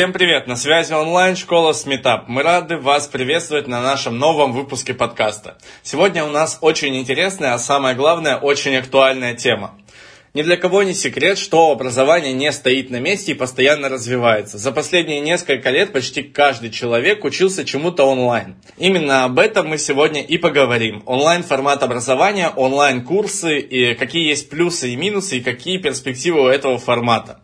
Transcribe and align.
Всем 0.00 0.14
привет! 0.14 0.46
На 0.46 0.56
связи 0.56 0.94
онлайн-школа 0.94 1.74
Сметап. 1.74 2.26
Мы 2.26 2.42
рады 2.42 2.78
вас 2.78 3.06
приветствовать 3.06 3.66
на 3.66 3.82
нашем 3.82 4.18
новом 4.18 4.54
выпуске 4.54 4.94
подкаста. 4.94 5.58
Сегодня 5.82 6.24
у 6.24 6.30
нас 6.30 6.56
очень 6.62 6.96
интересная, 6.96 7.52
а 7.52 7.58
самое 7.58 7.94
главное, 7.94 8.38
очень 8.38 8.74
актуальная 8.76 9.34
тема. 9.34 9.74
Ни 10.32 10.40
для 10.40 10.56
кого 10.56 10.84
не 10.84 10.94
секрет, 10.94 11.36
что 11.36 11.70
образование 11.70 12.32
не 12.32 12.50
стоит 12.50 12.88
на 12.88 12.98
месте 12.98 13.32
и 13.32 13.34
постоянно 13.34 13.90
развивается. 13.90 14.56
За 14.56 14.72
последние 14.72 15.20
несколько 15.20 15.68
лет 15.68 15.92
почти 15.92 16.22
каждый 16.22 16.70
человек 16.70 17.22
учился 17.22 17.66
чему-то 17.66 18.04
онлайн. 18.04 18.54
Именно 18.78 19.24
об 19.24 19.38
этом 19.38 19.68
мы 19.68 19.76
сегодня 19.76 20.22
и 20.22 20.38
поговорим. 20.38 21.02
Онлайн-формат 21.04 21.82
образования, 21.82 22.48
онлайн-курсы, 22.48 23.58
и 23.58 23.94
какие 23.94 24.28
есть 24.28 24.48
плюсы 24.48 24.94
и 24.94 24.96
минусы, 24.96 25.36
и 25.36 25.40
какие 25.42 25.76
перспективы 25.76 26.40
у 26.40 26.46
этого 26.46 26.78
формата. 26.78 27.40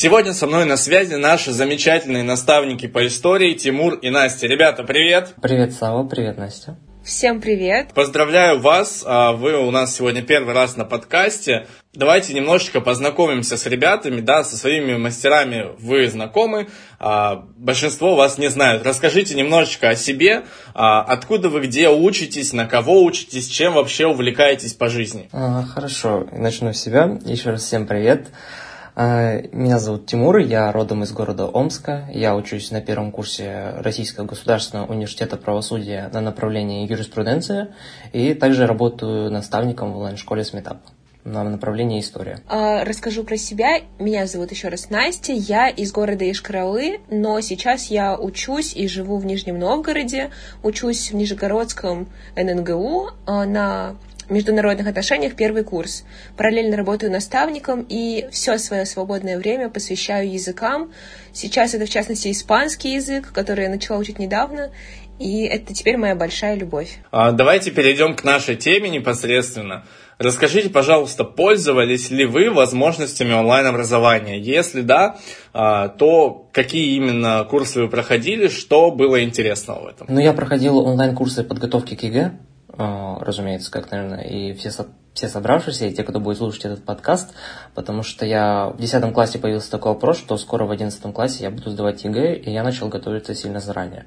Сегодня 0.00 0.32
со 0.32 0.46
мной 0.46 0.64
на 0.64 0.76
связи 0.76 1.14
наши 1.14 1.50
замечательные 1.50 2.22
наставники 2.22 2.86
по 2.86 3.04
истории 3.04 3.54
Тимур 3.54 3.94
и 3.94 4.10
Настя. 4.10 4.46
Ребята, 4.46 4.84
привет! 4.84 5.34
Привет, 5.42 5.72
Сава, 5.72 6.06
привет, 6.06 6.38
Настя. 6.38 6.78
Всем 7.02 7.40
привет! 7.40 7.88
Поздравляю 7.94 8.60
вас, 8.60 9.02
а, 9.04 9.32
вы 9.32 9.56
у 9.56 9.72
нас 9.72 9.96
сегодня 9.96 10.22
первый 10.22 10.54
раз 10.54 10.76
на 10.76 10.84
подкасте. 10.84 11.66
Давайте 11.94 12.32
немножечко 12.32 12.80
познакомимся 12.80 13.56
с 13.56 13.66
ребятами, 13.66 14.20
да, 14.20 14.44
со 14.44 14.56
своими 14.56 14.96
мастерами 14.96 15.70
вы 15.80 16.08
знакомы, 16.08 16.68
а 17.00 17.46
большинство 17.56 18.14
вас 18.14 18.38
не 18.38 18.50
знают. 18.50 18.86
Расскажите 18.86 19.34
немножечко 19.34 19.88
о 19.88 19.96
себе, 19.96 20.44
а, 20.74 21.02
откуда 21.02 21.48
вы 21.48 21.62
где 21.62 21.88
учитесь, 21.88 22.52
на 22.52 22.66
кого 22.66 23.02
учитесь, 23.02 23.48
чем 23.48 23.72
вообще 23.72 24.06
увлекаетесь 24.06 24.74
по 24.74 24.90
жизни. 24.90 25.28
А, 25.32 25.64
хорошо, 25.64 26.28
начну 26.30 26.72
с 26.72 26.78
себя. 26.78 27.18
Еще 27.24 27.50
раз 27.50 27.64
всем 27.64 27.84
привет. 27.88 28.28
А, 28.28 28.67
меня 28.98 29.78
зовут 29.78 30.06
Тимур, 30.06 30.38
я 30.38 30.72
родом 30.72 31.04
из 31.04 31.12
города 31.12 31.46
Омска. 31.46 32.08
Я 32.12 32.34
учусь 32.34 32.72
на 32.72 32.80
первом 32.80 33.12
курсе 33.12 33.74
Российского 33.78 34.24
государственного 34.24 34.90
университета 34.90 35.36
правосудия 35.36 36.10
на 36.12 36.20
направлении 36.20 36.88
юриспруденция 36.90 37.68
и 38.12 38.34
также 38.34 38.66
работаю 38.66 39.30
наставником 39.30 39.92
в 39.92 39.96
онлайн-школе 39.98 40.42
Сметап 40.42 40.78
на 41.24 41.44
направлении 41.44 42.00
история. 42.00 42.40
А, 42.48 42.84
расскажу 42.84 43.22
про 43.22 43.36
себя. 43.36 43.82
Меня 43.98 44.26
зовут 44.26 44.50
еще 44.50 44.68
раз 44.68 44.90
Настя. 44.90 45.32
Я 45.32 45.68
из 45.68 45.92
города 45.92 46.28
Ишкаралы, 46.28 47.00
но 47.10 47.40
сейчас 47.40 47.86
я 47.86 48.18
учусь 48.18 48.74
и 48.74 48.88
живу 48.88 49.18
в 49.18 49.26
Нижнем 49.26 49.58
Новгороде. 49.58 50.30
Учусь 50.62 51.12
в 51.12 51.14
Нижегородском 51.14 52.08
ННГУ 52.36 53.10
а, 53.26 53.44
на 53.44 53.96
международных 54.30 54.86
отношениях 54.86 55.34
первый 55.34 55.64
курс. 55.64 56.04
Параллельно 56.36 56.76
работаю 56.76 57.10
наставником 57.12 57.86
и 57.88 58.28
все 58.30 58.58
свое 58.58 58.86
свободное 58.86 59.38
время 59.38 59.68
посвящаю 59.68 60.32
языкам. 60.32 60.92
Сейчас 61.32 61.74
это, 61.74 61.86
в 61.86 61.90
частности, 61.90 62.30
испанский 62.30 62.94
язык, 62.94 63.32
который 63.32 63.64
я 63.64 63.70
начала 63.70 63.98
учить 63.98 64.18
недавно, 64.18 64.70
и 65.18 65.42
это 65.44 65.74
теперь 65.74 65.96
моя 65.96 66.14
большая 66.14 66.56
любовь. 66.56 66.98
А, 67.10 67.32
давайте 67.32 67.70
перейдем 67.70 68.14
к 68.14 68.24
нашей 68.24 68.56
теме 68.56 68.88
непосредственно. 68.88 69.84
Расскажите, 70.18 70.68
пожалуйста, 70.68 71.24
пользовались 71.24 72.10
ли 72.10 72.24
вы 72.24 72.50
возможностями 72.50 73.32
онлайн-образования? 73.32 74.40
Если 74.40 74.82
да, 74.82 75.18
а, 75.52 75.88
то 75.88 76.48
какие 76.52 76.96
именно 76.96 77.46
курсы 77.48 77.82
вы 77.82 77.88
проходили, 77.88 78.48
что 78.48 78.90
было 78.90 79.22
интересного 79.22 79.84
в 79.84 79.86
этом? 79.86 80.06
Ну, 80.10 80.20
я 80.20 80.32
проходил 80.32 80.78
онлайн-курсы 80.78 81.44
подготовки 81.44 81.94
к 81.94 82.02
ЕГЭ, 82.02 82.32
разумеется, 82.78 83.70
как, 83.70 83.90
наверное, 83.90 84.22
и 84.22 84.52
все, 84.54 84.70
все 85.12 85.28
собравшиеся, 85.28 85.86
и 85.86 85.92
те, 85.92 86.04
кто 86.04 86.20
будет 86.20 86.38
слушать 86.38 86.64
этот 86.64 86.84
подкаст, 86.84 87.34
потому 87.74 88.02
что 88.02 88.24
я 88.24 88.68
в 88.68 88.78
10 88.80 89.12
классе 89.12 89.38
появился 89.38 89.70
такой 89.70 89.92
вопрос, 89.92 90.18
что 90.18 90.36
скоро 90.36 90.64
в 90.64 90.70
11 90.70 91.12
классе 91.12 91.42
я 91.44 91.50
буду 91.50 91.70
сдавать 91.70 92.04
ЕГЭ, 92.04 92.34
и 92.36 92.52
я 92.52 92.62
начал 92.62 92.88
готовиться 92.88 93.34
сильно 93.34 93.58
заранее. 93.58 94.06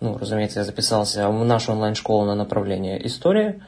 Ну, 0.00 0.16
разумеется, 0.16 0.60
я 0.60 0.64
записался 0.64 1.28
в 1.28 1.44
нашу 1.44 1.72
онлайн-школу 1.72 2.24
на 2.24 2.34
направление 2.34 3.06
история, 3.06 3.60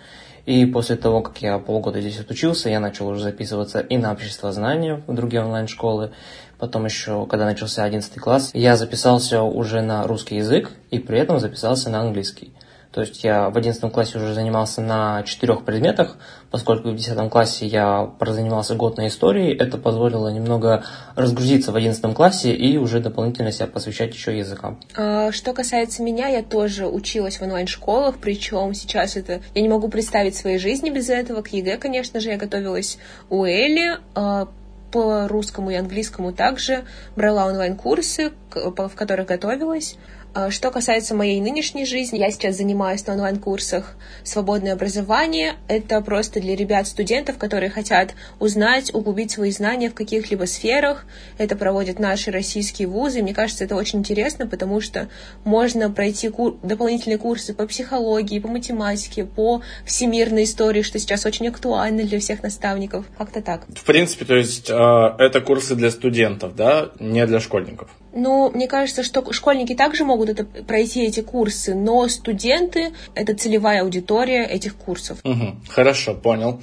и 0.47 0.65
после 0.65 0.97
того, 0.97 1.21
как 1.21 1.43
я 1.43 1.59
полгода 1.59 2.01
здесь 2.01 2.21
отучился, 2.21 2.71
я 2.71 2.81
начал 2.81 3.07
уже 3.09 3.21
записываться 3.21 3.81
и 3.81 3.99
на 3.99 4.13
обществознание 4.13 5.03
в 5.07 5.15
другие 5.15 5.43
онлайн-школы. 5.43 6.13
Потом 6.59 6.87
еще, 6.87 7.27
когда 7.27 7.45
начался 7.45 7.85
11 7.85 8.15
класс, 8.19 8.51
я 8.55 8.77
записался 8.77 9.43
уже 9.43 9.83
на 9.83 10.07
русский 10.07 10.37
язык 10.37 10.71
и 10.91 10.99
при 10.99 11.19
этом 11.19 11.39
записался 11.39 11.91
на 11.91 12.01
английский. 12.01 12.55
То 12.93 13.03
есть 13.03 13.23
я 13.23 13.51
в 13.51 13.57
11 13.57 13.93
классе 13.93 14.19
уже 14.19 14.33
занимался 14.33 14.81
на 14.81 15.23
четырех 15.25 15.65
предметах, 15.65 16.17
поскольку 16.51 16.91
в 16.91 16.97
10 16.97 17.31
классе 17.31 17.67
я 17.67 18.11
прозанимался 18.19 18.75
год 18.75 18.97
на 18.97 19.09
истории, 19.09 19.55
это 19.55 19.77
позволило 19.77 20.29
немного 20.29 20.85
разгрузиться 21.15 21.71
в 21.71 21.77
11 21.77 22.15
классе 22.15 22.55
и 22.55 22.79
уже 22.79 23.01
дополнительно 23.01 23.53
себя 23.53 23.67
посвящать 23.67 24.15
еще 24.15 24.37
языкам. 24.37 24.81
А, 24.97 25.31
что 25.33 25.53
касается 25.53 26.03
меня, 26.03 26.29
я 26.29 26.43
тоже 26.43 26.87
училась 26.87 27.39
в 27.39 27.43
онлайн-школах, 27.43 28.17
причем 28.21 28.73
сейчас 28.73 29.17
это... 29.17 29.43
Я 29.55 29.63
не 29.63 29.69
могу 29.69 29.89
представить 29.89 30.35
своей 30.35 30.59
жизни 30.59 30.91
без 30.91 31.11
этого. 31.11 31.43
К 31.43 31.49
ЕГЭ, 31.49 31.77
конечно 31.77 32.21
же, 32.21 32.31
я 32.31 32.39
готовилась 32.39 32.99
у 33.29 33.45
Эли, 33.45 33.99
а, 34.15 34.49
по 34.91 35.29
русскому 35.29 35.71
и 35.71 35.75
английскому 35.75 36.33
также 36.33 36.85
брала 37.15 37.47
онлайн-курсы, 37.47 38.33
в 38.55 38.95
которых 38.95 39.27
готовилась. 39.27 39.97
А, 40.35 40.51
что 40.51 40.71
касается 40.71 41.15
моей 41.15 41.41
нынешней 41.41 41.87
жизни, 41.87 42.19
я 42.19 42.31
сейчас 42.31 42.57
занимаюсь 42.57 43.07
на 43.07 43.15
онлайн-курсах 43.15 43.97
«Свободное 44.25 44.75
образование». 44.75 45.55
Это 45.69 46.01
просто 46.03 46.41
для 46.41 46.55
ребят-студентов, 46.55 47.39
которые 47.39 47.71
хотят 47.71 48.15
узнать, 48.39 48.95
углубить 48.95 49.33
свои 49.33 49.51
знания 49.51 49.91
в 49.91 49.95
каких-либо 49.95 50.45
сферах. 50.45 51.07
Это 51.39 51.57
проводят 51.57 51.99
наши 51.99 52.31
российские 52.31 52.89
вузы. 52.89 53.23
мне 53.23 53.35
кажется, 53.35 53.65
это 53.65 53.75
очень 53.75 54.01
интересно, 54.01 54.47
потому 54.47 54.81
что 54.81 55.09
можно 55.45 55.91
пройти 55.91 56.29
кур- 56.29 56.59
дополнительные 56.63 57.19
курсы 57.19 57.55
по 57.55 57.67
психологии, 57.67 58.39
по 58.39 58.49
математике, 58.49 59.25
по 59.25 59.63
всемирной 59.87 60.45
истории, 60.45 60.83
что 60.83 60.99
сейчас 60.99 61.25
очень 61.25 61.49
актуально 61.49 62.05
для 62.05 62.21
всех 62.21 62.43
наставников. 62.43 63.07
Как-то 63.17 63.41
так. 63.41 63.67
В 63.75 63.85
принципе, 63.85 64.25
то 64.27 64.37
есть 64.37 64.69
а, 64.71 65.17
это 65.19 65.41
курсы 65.41 65.75
для 65.75 65.91
студентов, 65.91 66.55
да, 66.55 66.91
не 67.01 67.27
для 67.27 67.41
школьников? 67.41 67.89
Ну, 68.19 68.51
мне 68.51 68.67
кажется, 68.67 69.05
что 69.05 69.33
школьники 69.33 69.75
также 69.75 70.05
могут 70.05 70.29
это, 70.29 70.45
пройти 70.45 71.07
эти 71.07 71.21
курсы, 71.21 71.75
но 71.75 72.09
студенты— 72.09 72.93
это 73.15 73.35
целевая 73.35 73.83
аудитория 73.83 74.45
этих 74.45 74.75
курсов. 74.75 75.19
Угу, 75.23 75.61
хорошо, 75.69 76.15
понял. 76.15 76.61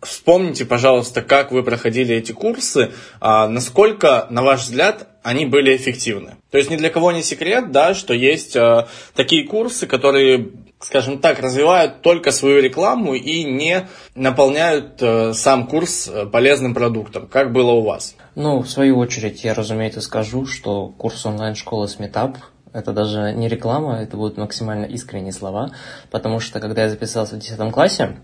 Вспомните, 0.00 0.64
пожалуйста, 0.64 1.20
как 1.20 1.52
вы 1.52 1.62
проходили 1.62 2.14
эти 2.14 2.32
курсы, 2.32 2.92
а 3.20 3.48
насколько, 3.48 4.26
на 4.30 4.42
ваш 4.42 4.62
взгляд, 4.64 5.08
они 5.22 5.44
были 5.46 5.76
эффективны. 5.76 6.36
То 6.50 6.58
есть 6.58 6.70
ни 6.70 6.76
для 6.76 6.90
кого 6.90 7.12
не 7.12 7.22
секрет, 7.22 7.70
да, 7.70 7.94
что 7.94 8.14
есть 8.14 8.56
а, 8.56 8.88
такие 9.14 9.44
курсы, 9.44 9.86
которые 9.86 10.50
скажем 10.84 11.18
так, 11.18 11.40
развивают 11.40 12.02
только 12.02 12.30
свою 12.30 12.60
рекламу 12.62 13.14
и 13.14 13.44
не 13.44 13.88
наполняют 14.14 15.00
э, 15.00 15.32
сам 15.32 15.66
курс 15.66 16.08
э, 16.08 16.26
полезным 16.26 16.74
продуктом, 16.74 17.26
как 17.26 17.52
было 17.52 17.72
у 17.72 17.82
вас? 17.82 18.14
Ну, 18.34 18.60
в 18.60 18.68
свою 18.68 18.98
очередь, 18.98 19.44
я, 19.44 19.54
разумеется, 19.54 20.00
скажу, 20.00 20.46
что 20.46 20.88
курс 20.88 21.24
онлайн-школы 21.24 21.88
Сметап 21.88 22.36
это 22.72 22.92
даже 22.92 23.32
не 23.32 23.48
реклама, 23.48 24.02
это 24.02 24.16
будут 24.16 24.36
максимально 24.36 24.84
искренние 24.84 25.32
слова, 25.32 25.70
потому 26.10 26.40
что, 26.40 26.58
когда 26.58 26.82
я 26.82 26.88
записался 26.90 27.36
в 27.36 27.38
10 27.38 27.72
классе, 27.72 28.16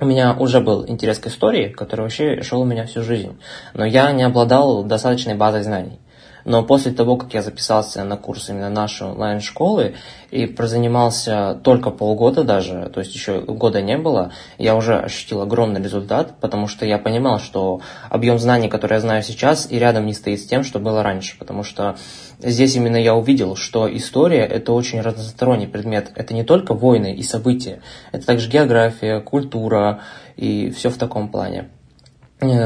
у 0.00 0.04
меня 0.04 0.34
уже 0.34 0.60
был 0.60 0.84
интерес 0.86 1.20
к 1.20 1.28
истории, 1.28 1.68
который 1.68 2.02
вообще 2.02 2.42
шел 2.42 2.62
у 2.62 2.64
меня 2.64 2.86
всю 2.86 3.02
жизнь, 3.02 3.38
но 3.72 3.84
я 3.84 4.10
не 4.10 4.24
обладал 4.24 4.82
достаточной 4.82 5.34
базой 5.34 5.62
знаний. 5.62 6.00
Но 6.44 6.62
после 6.62 6.92
того, 6.92 7.16
как 7.16 7.32
я 7.34 7.42
записался 7.42 8.04
на 8.04 8.16
курс 8.16 8.50
именно 8.50 8.68
нашей 8.68 9.06
онлайн-школы 9.06 9.94
и 10.30 10.46
прозанимался 10.46 11.58
только 11.62 11.90
полгода 11.90 12.44
даже, 12.44 12.90
то 12.92 13.00
есть 13.00 13.14
еще 13.14 13.40
года 13.40 13.80
не 13.80 13.96
было, 13.96 14.32
я 14.58 14.76
уже 14.76 14.98
ощутил 14.98 15.40
огромный 15.40 15.82
результат, 15.82 16.34
потому 16.40 16.66
что 16.66 16.84
я 16.84 16.98
понимал, 16.98 17.38
что 17.38 17.80
объем 18.10 18.38
знаний, 18.38 18.68
который 18.68 18.94
я 18.94 19.00
знаю 19.00 19.22
сейчас, 19.22 19.70
и 19.70 19.78
рядом 19.78 20.06
не 20.06 20.12
стоит 20.12 20.40
с 20.40 20.46
тем, 20.46 20.64
что 20.64 20.78
было 20.78 21.02
раньше, 21.02 21.38
потому 21.38 21.62
что 21.62 21.96
здесь 22.38 22.76
именно 22.76 22.96
я 22.96 23.14
увидел, 23.14 23.56
что 23.56 23.94
история– 23.94 24.44
это 24.46 24.72
очень 24.72 25.00
разносторонний 25.00 25.66
предмет. 25.66 26.12
Это 26.14 26.34
не 26.34 26.44
только 26.44 26.74
войны 26.74 27.14
и 27.14 27.22
события, 27.22 27.80
это 28.12 28.26
также 28.26 28.50
география, 28.50 29.20
культура 29.20 30.00
и 30.36 30.70
все 30.70 30.90
в 30.90 30.98
таком 30.98 31.28
плане. 31.30 31.70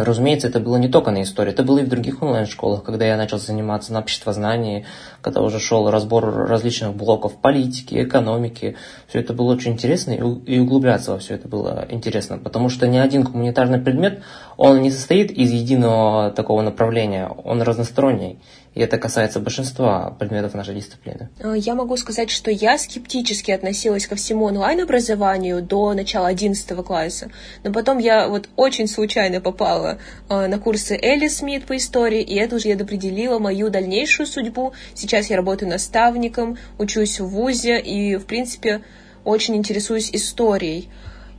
Разумеется, 0.04 0.48
это 0.48 0.60
было 0.60 0.76
не 0.76 0.88
только 0.88 1.10
на 1.10 1.22
истории, 1.22 1.52
это 1.52 1.62
было 1.62 1.78
и 1.78 1.84
в 1.84 1.88
других 1.88 2.22
онлайн-школах, 2.22 2.82
когда 2.82 3.06
я 3.06 3.16
начал 3.16 3.38
заниматься 3.38 3.92
на 3.92 4.00
обществознании, 4.00 4.86
когда 5.20 5.42
уже 5.42 5.60
шел 5.60 5.90
разбор 5.90 6.24
различных 6.48 6.94
блоков 6.94 7.36
политики, 7.36 8.02
экономики. 8.02 8.76
Все 9.08 9.20
это 9.20 9.32
было 9.32 9.52
очень 9.54 9.72
интересно, 9.72 10.12
и 10.12 10.58
углубляться 10.58 11.12
во 11.12 11.18
все 11.18 11.34
это 11.34 11.48
было 11.48 11.86
интересно, 11.90 12.38
потому 12.38 12.68
что 12.68 12.86
ни 12.86 12.98
один 12.98 13.22
гуманитарный 13.22 13.80
предмет, 13.80 14.22
он 14.56 14.82
не 14.82 14.90
состоит 14.90 15.30
из 15.30 15.52
единого 15.52 16.30
такого 16.30 16.62
направления, 16.62 17.28
он 17.28 17.62
разносторонний. 17.62 18.40
И 18.74 18.80
это 18.80 18.96
касается 18.96 19.40
большинства 19.40 20.16
предметов 20.18 20.54
нашей 20.54 20.74
дисциплины. 20.74 21.28
Э, 21.40 21.54
я 21.56 21.74
могу 21.74 21.96
сказать, 21.98 22.30
что 22.30 22.50
я 22.50 22.78
скептически 22.78 23.50
относилась 23.50 24.06
ко 24.06 24.16
всему 24.16 24.46
онлайн-образованию 24.46 25.60
до 25.62 25.92
начала 25.92 26.28
11 26.28 26.84
класса. 26.84 27.30
Но 27.64 27.72
потом 27.72 27.98
я 27.98 28.28
вот 28.28 28.48
очень 28.56 28.88
случайно 28.88 29.40
попала 29.40 29.98
э, 30.28 30.46
на 30.46 30.58
курсы 30.58 30.98
Элли 31.00 31.28
Смит 31.28 31.66
по 31.66 31.76
истории, 31.76 32.22
и 32.22 32.36
это 32.36 32.56
уже 32.56 32.78
предопределило 32.78 33.40
мою 33.40 33.70
дальнейшую 33.70 34.26
судьбу. 34.26 34.72
Сейчас 34.94 35.30
я 35.30 35.36
работаю 35.36 35.68
наставником, 35.68 36.56
учусь 36.78 37.18
в 37.18 37.26
ВУЗе 37.26 37.80
и, 37.80 38.16
в 38.16 38.24
принципе, 38.24 38.82
очень 39.24 39.56
интересуюсь 39.56 40.10
историей. 40.12 40.88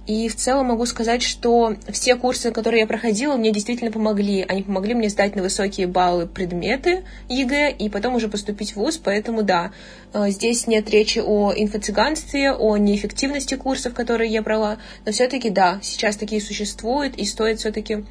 И 0.10 0.28
в 0.28 0.36
целом 0.36 0.66
могу 0.66 0.88
сказать, 0.88 1.22
что 1.22 1.76
все 1.92 2.16
курсы, 2.16 2.50
которые 2.50 2.80
я 2.80 2.88
проходила, 2.88 3.38
мне 3.38 3.52
действительно 3.52 3.92
помогли. 3.92 4.44
Они 4.50 4.64
помогли 4.64 4.96
мне 4.96 5.08
сдать 5.08 5.36
на 5.36 5.44
высокие 5.44 5.86
баллы 5.86 6.26
предметы 6.26 7.04
ЕГЭ 7.30 7.76
и 7.78 7.90
потом 7.90 8.16
уже 8.16 8.28
поступить 8.28 8.72
в 8.72 8.78
ВУЗ, 8.78 8.98
поэтому 8.98 9.44
да, 9.44 9.72
э, 10.14 10.32
здесь 10.32 10.66
нет 10.66 10.90
речи 10.90 11.20
о 11.24 11.54
инфо-цыганстве, 11.56 12.54
о 12.54 12.78
неэффективности 12.78 13.54
курсов, 13.54 13.94
которые 13.94 14.32
я 14.32 14.42
брала, 14.42 14.80
но 15.06 15.12
все-таки 15.12 15.52
да, 15.52 15.78
сейчас 15.84 16.18
такие 16.18 16.42
существуют, 16.42 17.16
и 17.16 17.24
стоит 17.24 17.60
все-таки 17.60 18.04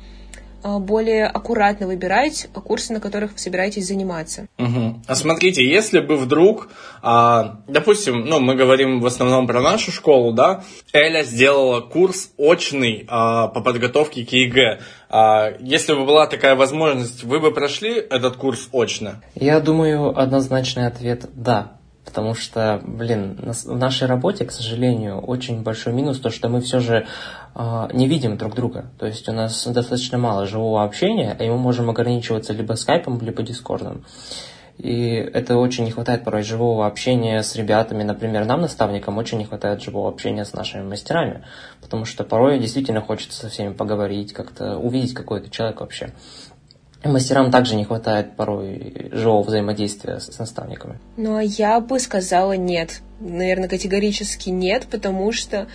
более 0.63 1.27
аккуратно 1.27 1.87
выбирать 1.87 2.49
курсы, 2.53 2.93
на 2.93 3.01
которых 3.01 3.33
вы 3.33 3.39
собираетесь 3.39 3.87
заниматься. 3.87 4.47
Угу. 4.59 5.03
А 5.07 5.15
смотрите, 5.15 5.67
если 5.67 6.01
бы 6.01 6.17
вдруг, 6.17 6.69
а, 7.03 7.61
допустим, 7.69 8.25
ну, 8.25 8.41
мы 8.41 8.55
говорим 8.55 9.01
в 9.01 9.07
основном 9.07 9.47
про 9.47 9.61
нашу 9.61 9.93
школу, 9.93 10.33
да, 10.33 10.65
Эля 10.93 11.23
сделала 11.23 11.81
курс 11.81 12.31
очный 12.37 13.07
а, 13.09 13.49
по 13.49 13.61
подготовке 13.61 14.25
к 14.25 14.33
ЕГЭ. 14.33 14.81
А, 15.11 15.53
если 15.61 15.95
бы 15.95 16.05
была 16.05 16.27
такая 16.27 16.57
возможность, 16.57 17.25
вы 17.25 17.41
бы 17.41 17.53
прошли 17.53 17.95
этот 17.95 18.37
курс 18.37 18.69
очно? 18.73 19.23
Я 19.35 19.61
думаю, 19.61 20.19
однозначный 20.19 20.87
ответ– 20.87 21.29
да. 21.35 21.78
Потому 22.09 22.33
что, 22.33 22.81
блин, 22.83 23.39
в 23.43 23.77
нашей 23.77 24.09
работе, 24.09 24.47
к 24.47 24.51
сожалению, 24.51 25.19
очень 25.19 25.63
большой 25.63 25.93
минус 25.93 26.19
то, 26.19 26.31
что 26.31 26.49
мы 26.49 26.63
все 26.63 26.81
же 26.81 27.07
э, 27.55 27.89
не 27.93 28.09
видим 28.09 28.39
друг 28.39 28.55
друга. 28.55 28.87
То 28.99 29.05
есть 29.05 29.29
у 29.29 29.33
нас 29.33 29.67
достаточно 29.67 30.17
мало 30.17 30.47
живого 30.47 30.85
общения, 30.85 31.37
и 31.39 31.47
мы 31.51 31.59
можем 31.59 31.91
ограничиваться 31.91 32.55
либо 32.55 32.73
скайпом, 32.73 33.21
либо 33.21 33.43
дискордом. 33.43 34.07
И 34.79 35.17
это 35.17 35.59
очень 35.59 35.85
не 35.85 35.91
хватает 35.91 36.25
порой 36.25 36.43
живого 36.45 36.87
общения 36.87 37.43
с 37.43 37.55
ребятами. 37.57 38.05
Например, 38.05 38.47
нам, 38.47 38.63
наставникам, 38.63 39.19
очень 39.19 39.37
не 39.37 39.45
хватает 39.45 39.83
живого 39.83 40.09
общения 40.09 40.47
с 40.47 40.55
нашими 40.55 40.83
мастерами. 40.83 41.45
Потому 41.83 42.07
что 42.07 42.25
порой 42.25 42.59
действительно 42.59 43.03
хочется 43.03 43.41
со 43.41 43.49
всеми 43.51 43.75
поговорить, 43.75 44.33
как-то 44.33 44.79
увидеть 44.79 45.13
какой-то 45.13 45.51
человек 45.51 45.81
вообще. 45.81 46.15
Мастерам 47.05 47.51
также 47.53 47.77
не 47.77 47.85
хватает 47.85 48.35
порой 48.35 49.11
живого 49.13 49.43
взаимодействия 49.45 50.19
с, 50.19 50.39
наставниками. 50.39 50.99
Ну, 51.17 51.37
а 51.37 51.43
я 51.43 51.79
бы 51.81 52.01
сказала 52.01 52.55
нет. 52.55 53.03
Наверное, 53.21 53.69
категорически 53.69 54.51
нет, 54.51 54.87
потому 54.91 55.31
что 55.33 55.69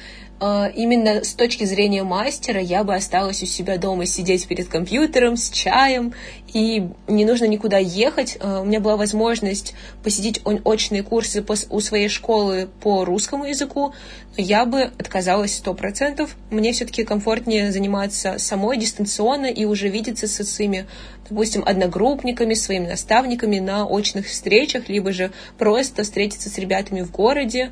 именно 0.75 1.23
с 1.23 1.33
точки 1.35 1.63
зрения 1.63 2.03
мастера 2.03 2.59
я 2.59 2.83
бы 2.83 2.93
осталась 2.93 3.41
у 3.43 3.45
себя 3.45 3.77
дома 3.77 4.05
сидеть 4.05 4.45
перед 4.47 4.67
компьютером 4.67 5.37
с 5.37 5.49
чаем, 5.49 6.13
и 6.53 6.89
не 7.07 7.25
нужно 7.25 7.45
никуда 7.45 7.77
ехать. 7.77 8.37
А, 8.39 8.61
у 8.61 8.65
меня 8.65 8.79
была 8.79 8.97
возможность 8.97 9.73
посетить 10.03 10.41
очные 10.43 11.01
курсы 11.03 11.45
у 11.69 11.79
своей 11.79 12.09
школы 12.09 12.69
по 12.81 13.05
русскому 13.05 13.45
языку, 13.45 13.93
но 14.35 14.43
я 14.43 14.65
бы 14.65 14.91
отказалась 14.99 15.55
сто 15.55 15.73
процентов. 15.73 16.35
Мне 16.51 16.73
все-таки 16.73 17.03
комфортнее 17.03 17.71
заниматься 17.71 18.37
самой 18.37 18.77
дистанционно 18.77 19.45
и 19.47 19.65
уже 19.65 19.87
видеться 19.87 20.27
со 20.27 20.43
своими, 20.43 20.87
допустим, 21.29 21.63
одногруппниками, 21.65 22.53
своими 22.53 22.87
наставниками 22.87 23.59
на 23.59 23.85
очных 23.85 24.27
встречах, 24.27 24.89
либо 24.89 25.11
же 25.11 25.31
просто 25.57 26.03
встретиться 26.03 26.49
с 26.49 26.57
ребятами 26.57 27.01
в 27.01 27.11
городе, 27.11 27.71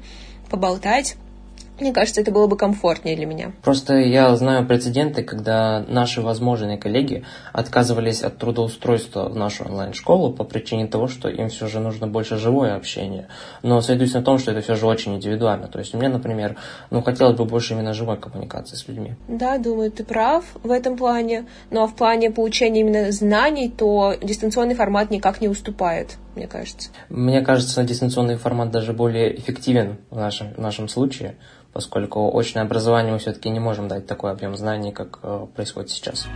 поболтать. 0.50 1.15
Мне 1.81 1.92
кажется, 1.92 2.22
это 2.22 2.31
было 2.31 2.45
бы 2.45 2.57
комфортнее 2.57 3.16
для 3.16 3.25
меня. 3.25 3.54
Просто 3.63 3.95
я 3.95 4.36
знаю 4.36 4.68
прецеденты, 4.68 5.24
когда 5.24 5.83
наши 5.88 6.22
возможные 6.22 6.78
коллеги 6.78 7.25
отказывались 7.54 8.22
от 8.22 8.38
трудоустройства 8.38 9.28
в 9.28 9.36
нашу 9.36 9.66
онлайн-школу 9.66 10.31
по 10.31 10.44
причине 10.44 10.86
того, 10.86 11.07
что 11.07 11.28
им 11.28 11.50
все 11.50 11.66
же 11.66 11.80
нужно 11.80 12.06
больше 12.06 12.38
живое 12.38 12.75
общение. 12.75 13.30
Но 13.63 13.81
сойдусь 13.81 14.13
на 14.13 14.22
том, 14.22 14.38
что 14.38 14.51
это 14.51 14.62
все 14.62 14.75
же 14.75 14.86
очень 14.86 15.16
индивидуально. 15.16 15.68
То 15.69 15.80
есть 15.80 15.95
мне, 15.95 16.07
например, 16.07 16.56
ну, 16.92 17.01
хотелось 17.01 17.36
бы 17.36 17.45
больше 17.45 17.74
именно 17.74 17.95
живой 17.95 18.18
коммуникации 18.18 18.75
с 18.75 18.88
людьми. 18.88 19.16
Да, 19.27 19.57
думаю, 19.57 19.92
ты 19.92 20.04
прав 20.04 20.45
в 20.62 20.69
этом 20.69 20.95
плане. 20.95 21.48
Но 21.72 21.88
в 21.88 21.95
плане 21.95 22.30
получения 22.30 22.81
именно 22.81 23.12
знаний, 23.12 23.69
то 23.69 24.13
дистанционный 24.22 24.75
формат 24.75 25.10
никак 25.10 25.42
не 25.42 25.48
уступает 25.48 26.18
мне 26.36 26.48
кажется. 26.48 26.89
Мне 27.10 27.42
кажется, 27.42 27.83
дистанционный 27.83 28.38
формат 28.38 28.72
даже 28.72 28.94
более 28.94 29.38
эффективен 29.38 29.98
в 30.10 30.18
нашем, 30.18 30.54
в 30.54 30.60
нашем 30.60 30.88
случае, 30.88 31.36
поскольку 31.74 32.38
очное 32.38 32.63
образование 32.63 33.13
мы 33.13 33.19
все-таки 33.19 33.50
не 33.50 33.60
можем 33.60 33.88
дать 33.88 34.07
такой 34.07 34.31
объем 34.31 34.56
знаний, 34.56 34.92
как 34.92 35.19
э, 35.24 35.48
происходит 35.56 35.89
сейчас. 35.89 36.28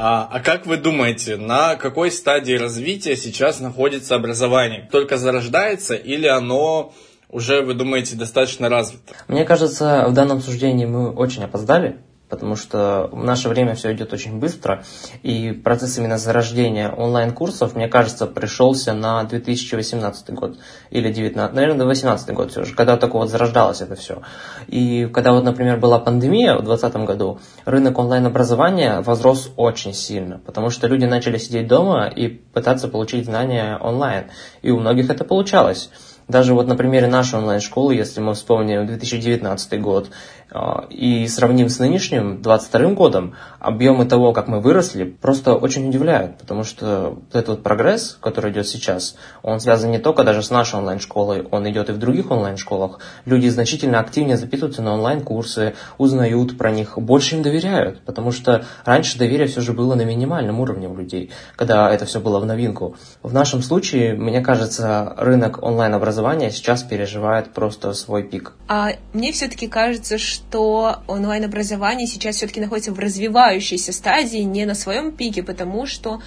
А, 0.00 0.28
а 0.30 0.40
как 0.40 0.64
вы 0.66 0.76
думаете, 0.76 1.36
на 1.36 1.74
какой 1.74 2.12
стадии 2.12 2.52
развития 2.52 3.16
сейчас 3.16 3.58
находится 3.58 4.14
образование? 4.14 4.88
Только 4.92 5.16
зарождается 5.16 5.96
или 5.96 6.28
оно 6.28 6.92
уже, 7.30 7.62
вы 7.62 7.74
думаете, 7.74 8.14
достаточно 8.14 8.68
развито? 8.68 9.14
Мне 9.26 9.44
кажется, 9.44 10.04
в 10.06 10.12
данном 10.12 10.40
суждении 10.40 10.86
мы 10.86 11.10
очень 11.10 11.42
опоздали, 11.42 11.98
потому 12.28 12.56
что 12.56 13.08
в 13.12 13.24
наше 13.24 13.48
время 13.48 13.74
все 13.74 13.92
идет 13.92 14.12
очень 14.12 14.38
быстро, 14.38 14.84
и 15.22 15.52
процесс 15.52 15.98
именно 15.98 16.18
зарождения 16.18 16.90
онлайн-курсов, 16.90 17.74
мне 17.74 17.88
кажется, 17.88 18.26
пришелся 18.26 18.92
на 18.92 19.22
2018 19.24 20.30
год 20.30 20.58
или 20.90 21.12
19, 21.12 21.54
наверное, 21.54 21.86
2018 21.86 22.34
год 22.34 22.50
все 22.50 22.64
же, 22.64 22.74
когда 22.74 22.96
такое 22.96 23.22
вот 23.22 23.30
зарождалось 23.30 23.80
это 23.80 23.96
все. 23.96 24.22
И 24.66 25.06
когда 25.12 25.32
вот, 25.32 25.44
например, 25.44 25.78
была 25.78 25.98
пандемия 25.98 26.54
в 26.54 26.64
2020 26.64 27.06
году, 27.06 27.40
рынок 27.64 27.98
онлайн-образования 27.98 29.00
возрос 29.00 29.50
очень 29.56 29.94
сильно, 29.94 30.38
потому 30.44 30.70
что 30.70 30.86
люди 30.86 31.04
начали 31.04 31.38
сидеть 31.38 31.66
дома 31.68 32.08
и 32.08 32.28
пытаться 32.28 32.88
получить 32.88 33.24
знания 33.24 33.78
онлайн, 33.80 34.24
и 34.62 34.70
у 34.70 34.78
многих 34.78 35.10
это 35.10 35.24
получалось. 35.24 35.90
Даже 36.28 36.52
вот 36.52 36.66
на 36.66 36.76
примере 36.76 37.06
нашей 37.06 37.38
онлайн-школы, 37.38 37.94
если 37.94 38.20
мы 38.20 38.34
вспомним 38.34 38.86
2019 38.86 39.80
год 39.80 40.10
и 40.90 41.28
сравним 41.28 41.68
с 41.68 41.78
нынешним 41.78 42.42
2022 42.42 42.90
годом, 42.92 43.34
объемы 43.60 44.06
того, 44.06 44.32
как 44.32 44.48
мы 44.48 44.60
выросли, 44.60 45.04
просто 45.04 45.54
очень 45.54 45.88
удивляют, 45.88 46.38
потому 46.38 46.64
что 46.64 47.18
этот 47.32 47.48
вот 47.48 47.62
прогресс, 47.62 48.18
который 48.20 48.52
идет 48.52 48.66
сейчас, 48.66 49.16
он 49.42 49.60
связан 49.60 49.90
не 49.90 49.98
только 49.98 50.24
даже 50.24 50.42
с 50.42 50.50
нашей 50.50 50.76
онлайн-школой, 50.76 51.46
он 51.50 51.68
идет 51.68 51.90
и 51.90 51.92
в 51.92 51.98
других 51.98 52.30
онлайн-школах. 52.30 53.00
Люди 53.26 53.48
значительно 53.48 54.00
активнее 54.00 54.36
записываются 54.36 54.80
на 54.80 54.94
онлайн-курсы, 54.94 55.74
узнают 55.98 56.56
про 56.56 56.70
них, 56.70 56.98
больше 56.98 57.36
им 57.36 57.42
доверяют, 57.42 58.00
потому 58.00 58.32
что 58.32 58.64
раньше 58.84 59.18
доверие 59.18 59.48
все 59.48 59.60
же 59.60 59.72
было 59.72 59.94
на 59.94 60.02
минимальном 60.02 60.60
уровне 60.60 60.88
у 60.88 60.96
людей, 60.96 61.30
когда 61.56 61.92
это 61.92 62.06
все 62.06 62.20
было 62.20 62.40
в 62.40 62.46
новинку. 62.46 62.96
В 63.22 63.34
нашем 63.34 63.62
случае, 63.62 64.14
мне 64.14 64.40
кажется, 64.40 65.14
рынок 65.18 65.62
онлайн-образования 65.62 66.50
сейчас 66.50 66.82
переживает 66.82 67.52
просто 67.52 67.92
свой 67.92 68.22
пик. 68.22 68.54
А 68.68 68.92
мне 69.12 69.32
все-таки 69.32 69.68
кажется, 69.68 70.16
что 70.16 70.37
онлайн-образование 71.06 72.06
сейчас 72.06 72.36
все-таки 72.36 72.60
находится 72.60 72.92
в 72.92 72.98
развивающейся 72.98 73.92
стадии, 73.92 74.38
не 74.38 74.64
на 74.66 74.74
своем 74.74 75.12
пике, 75.12 75.42
потому 75.42 75.86
что 75.86 76.20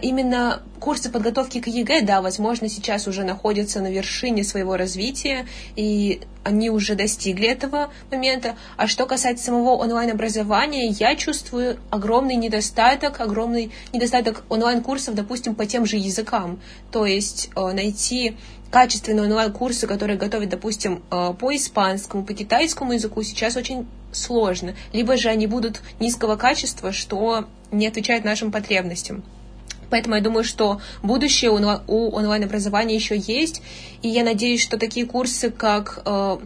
именно 0.00 0.62
курсы 0.80 1.10
подготовки 1.10 1.60
к 1.60 1.66
ЕГЭ, 1.66 2.02
да, 2.02 2.22
возможно, 2.22 2.68
сейчас 2.68 3.06
уже 3.06 3.24
находятся 3.24 3.80
на 3.80 3.90
вершине 3.90 4.44
своего 4.44 4.76
развития, 4.76 5.46
и 5.74 6.20
они 6.44 6.70
уже 6.70 6.94
достигли 6.94 7.48
этого 7.48 7.90
момента. 8.10 8.56
А 8.76 8.86
что 8.86 9.06
касается 9.06 9.46
самого 9.46 9.70
онлайн-образования, 9.72 10.88
я 10.88 11.16
чувствую 11.16 11.78
огромный 11.90 12.36
недостаток, 12.36 13.20
огромный 13.20 13.72
недостаток 13.92 14.44
онлайн-курсов, 14.48 15.14
допустим, 15.14 15.54
по 15.54 15.66
тем 15.66 15.86
же 15.86 15.96
языкам. 15.96 16.60
То 16.92 17.04
есть 17.04 17.50
э, 17.56 17.72
найти 17.72 18.36
качественные 18.70 19.24
онлайн-курсы, 19.24 19.86
которые 19.86 20.16
готовят, 20.16 20.50
допустим, 20.50 21.02
э, 21.10 21.34
по 21.38 21.54
испанскому, 21.54 22.24
по 22.24 22.32
китайскому 22.32 22.92
языку, 22.92 23.22
сейчас 23.22 23.56
очень 23.56 23.86
сложно. 24.12 24.74
Либо 24.92 25.16
же 25.16 25.28
они 25.28 25.46
будут 25.46 25.82
низкого 25.98 26.36
качества, 26.36 26.92
что 26.92 27.46
не 27.72 27.86
отвечает 27.86 28.24
нашим 28.24 28.52
потребностям. 28.52 29.24
Поэтому 29.90 30.16
я 30.16 30.20
думаю, 30.20 30.44
что 30.44 30.80
будущее 31.02 31.50
у 31.50 32.10
онлайн-образования 32.10 32.94
еще 32.94 33.16
есть. 33.16 33.62
И 34.02 34.08
я 34.08 34.24
надеюсь, 34.24 34.62
что 34.62 34.78
такие 34.78 35.06
курсы, 35.06 35.50
как 35.50 36.02
э, 36.04 36.38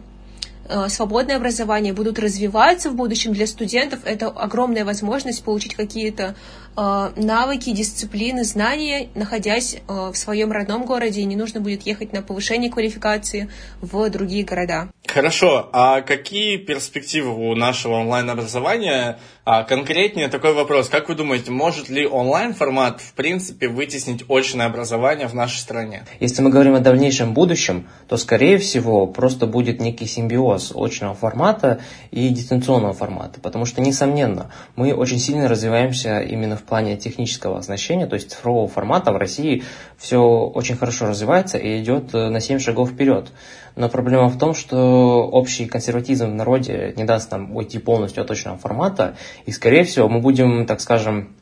э, 0.69 0.89
свободное 0.89 1.37
образование 1.37 1.93
будут 1.93 2.19
развиваться 2.19 2.89
в 2.89 2.95
будущем 2.95 3.33
для 3.33 3.47
студентов. 3.47 3.99
Это 4.05 4.27
огромная 4.27 4.85
возможность 4.85 5.43
получить 5.43 5.75
какие-то 5.75 6.35
навыки, 6.75 7.71
дисциплины, 7.71 8.43
знания, 8.43 9.09
находясь 9.15 9.75
э, 9.75 10.11
в 10.11 10.15
своем 10.15 10.51
родном 10.51 10.85
городе, 10.85 11.21
и 11.21 11.25
не 11.25 11.35
нужно 11.35 11.59
будет 11.59 11.83
ехать 11.83 12.13
на 12.13 12.21
повышение 12.21 12.71
квалификации 12.71 13.49
в 13.81 14.09
другие 14.09 14.43
города. 14.43 14.89
Хорошо, 15.07 15.69
а 15.73 16.01
какие 16.01 16.55
перспективы 16.55 17.49
у 17.49 17.53
нашего 17.53 17.95
онлайн-образования? 17.95 19.19
А 19.43 19.63
конкретнее 19.63 20.29
такой 20.29 20.53
вопрос. 20.53 20.87
Как 20.87 21.09
вы 21.09 21.15
думаете, 21.15 21.51
может 21.51 21.89
ли 21.89 22.07
онлайн-формат 22.07 23.01
в 23.01 23.13
принципе 23.13 23.67
вытеснить 23.67 24.23
очное 24.29 24.67
образование 24.67 25.27
в 25.27 25.33
нашей 25.33 25.57
стране? 25.57 26.05
Если 26.21 26.41
мы 26.41 26.49
говорим 26.49 26.75
о 26.75 26.79
дальнейшем 26.79 27.33
будущем, 27.33 27.89
то 28.07 28.15
скорее 28.15 28.57
всего 28.59 29.05
просто 29.07 29.47
будет 29.47 29.81
некий 29.81 30.05
симбиоз 30.05 30.71
очного 30.73 31.15
формата 31.15 31.81
и 32.11 32.29
дистанционного 32.29 32.93
формата. 32.93 33.41
Потому 33.41 33.65
что, 33.65 33.81
несомненно, 33.81 34.51
мы 34.77 34.93
очень 34.93 35.19
сильно 35.19 35.49
развиваемся 35.49 36.21
именно 36.21 36.55
в 36.61 36.63
плане 36.63 36.95
технического 36.97 37.57
оснащения, 37.57 38.07
то 38.07 38.15
есть 38.15 38.31
цифрового 38.31 38.67
формата 38.67 39.11
в 39.11 39.17
России 39.17 39.63
все 39.97 40.19
очень 40.19 40.75
хорошо 40.75 41.07
развивается 41.07 41.57
и 41.57 41.81
идет 41.81 42.13
на 42.13 42.39
7 42.39 42.59
шагов 42.59 42.91
вперед. 42.91 43.31
Но 43.75 43.89
проблема 43.89 44.27
в 44.27 44.37
том, 44.37 44.53
что 44.53 45.27
общий 45.27 45.65
консерватизм 45.65 46.31
в 46.31 46.35
народе 46.35 46.93
не 46.95 47.03
даст 47.03 47.31
нам 47.31 47.55
уйти 47.55 47.79
полностью 47.79 48.21
от 48.21 48.27
точного 48.27 48.57
формата, 48.57 49.15
и, 49.45 49.51
скорее 49.51 49.83
всего, 49.83 50.07
мы 50.09 50.19
будем, 50.19 50.65
так 50.65 50.81
скажем, 50.81 51.35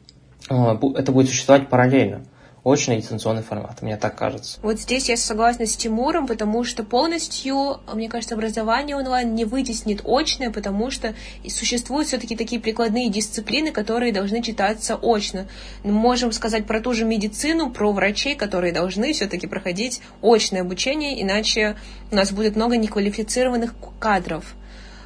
э, 0.50 0.56
это 0.96 1.12
будет 1.12 1.28
существовать 1.28 1.70
параллельно 1.70 2.24
очный 2.70 2.98
дистанционный 2.98 3.42
формат, 3.42 3.82
мне 3.82 3.98
так 3.98 4.16
кажется. 4.16 4.60
Вот 4.62 4.80
здесь 4.80 5.10
я 5.10 5.18
согласна 5.18 5.66
с 5.66 5.76
Тимуром, 5.76 6.28
потому 6.28 6.64
что 6.64 6.84
полностью, 6.84 7.80
мне 7.94 8.08
кажется, 8.08 8.36
образование 8.36 8.96
онлайн 8.96 9.34
не 9.34 9.46
вытеснит 9.46 10.02
очное, 10.06 10.52
потому 10.52 10.92
что 10.92 11.16
существуют 11.50 12.08
все-таки 12.08 12.36
такие 12.36 12.62
прикладные 12.62 13.10
дисциплины, 13.10 13.72
которые 13.72 14.14
должны 14.14 14.44
читаться 14.44 14.96
очно. 15.02 15.48
Мы 15.84 15.92
можем 15.92 16.32
сказать 16.32 16.68
про 16.68 16.80
ту 16.80 16.94
же 16.94 17.06
медицину, 17.06 17.72
про 17.72 17.92
врачей, 17.92 18.36
которые 18.36 18.72
должны 18.72 19.14
все-таки 19.14 19.48
проходить 19.48 20.02
очное 20.22 20.62
обучение, 20.62 21.22
иначе 21.22 21.76
у 22.12 22.16
нас 22.16 22.32
будет 22.32 22.56
много 22.56 22.78
неквалифицированных 22.78 23.74
кадров. 24.00 24.56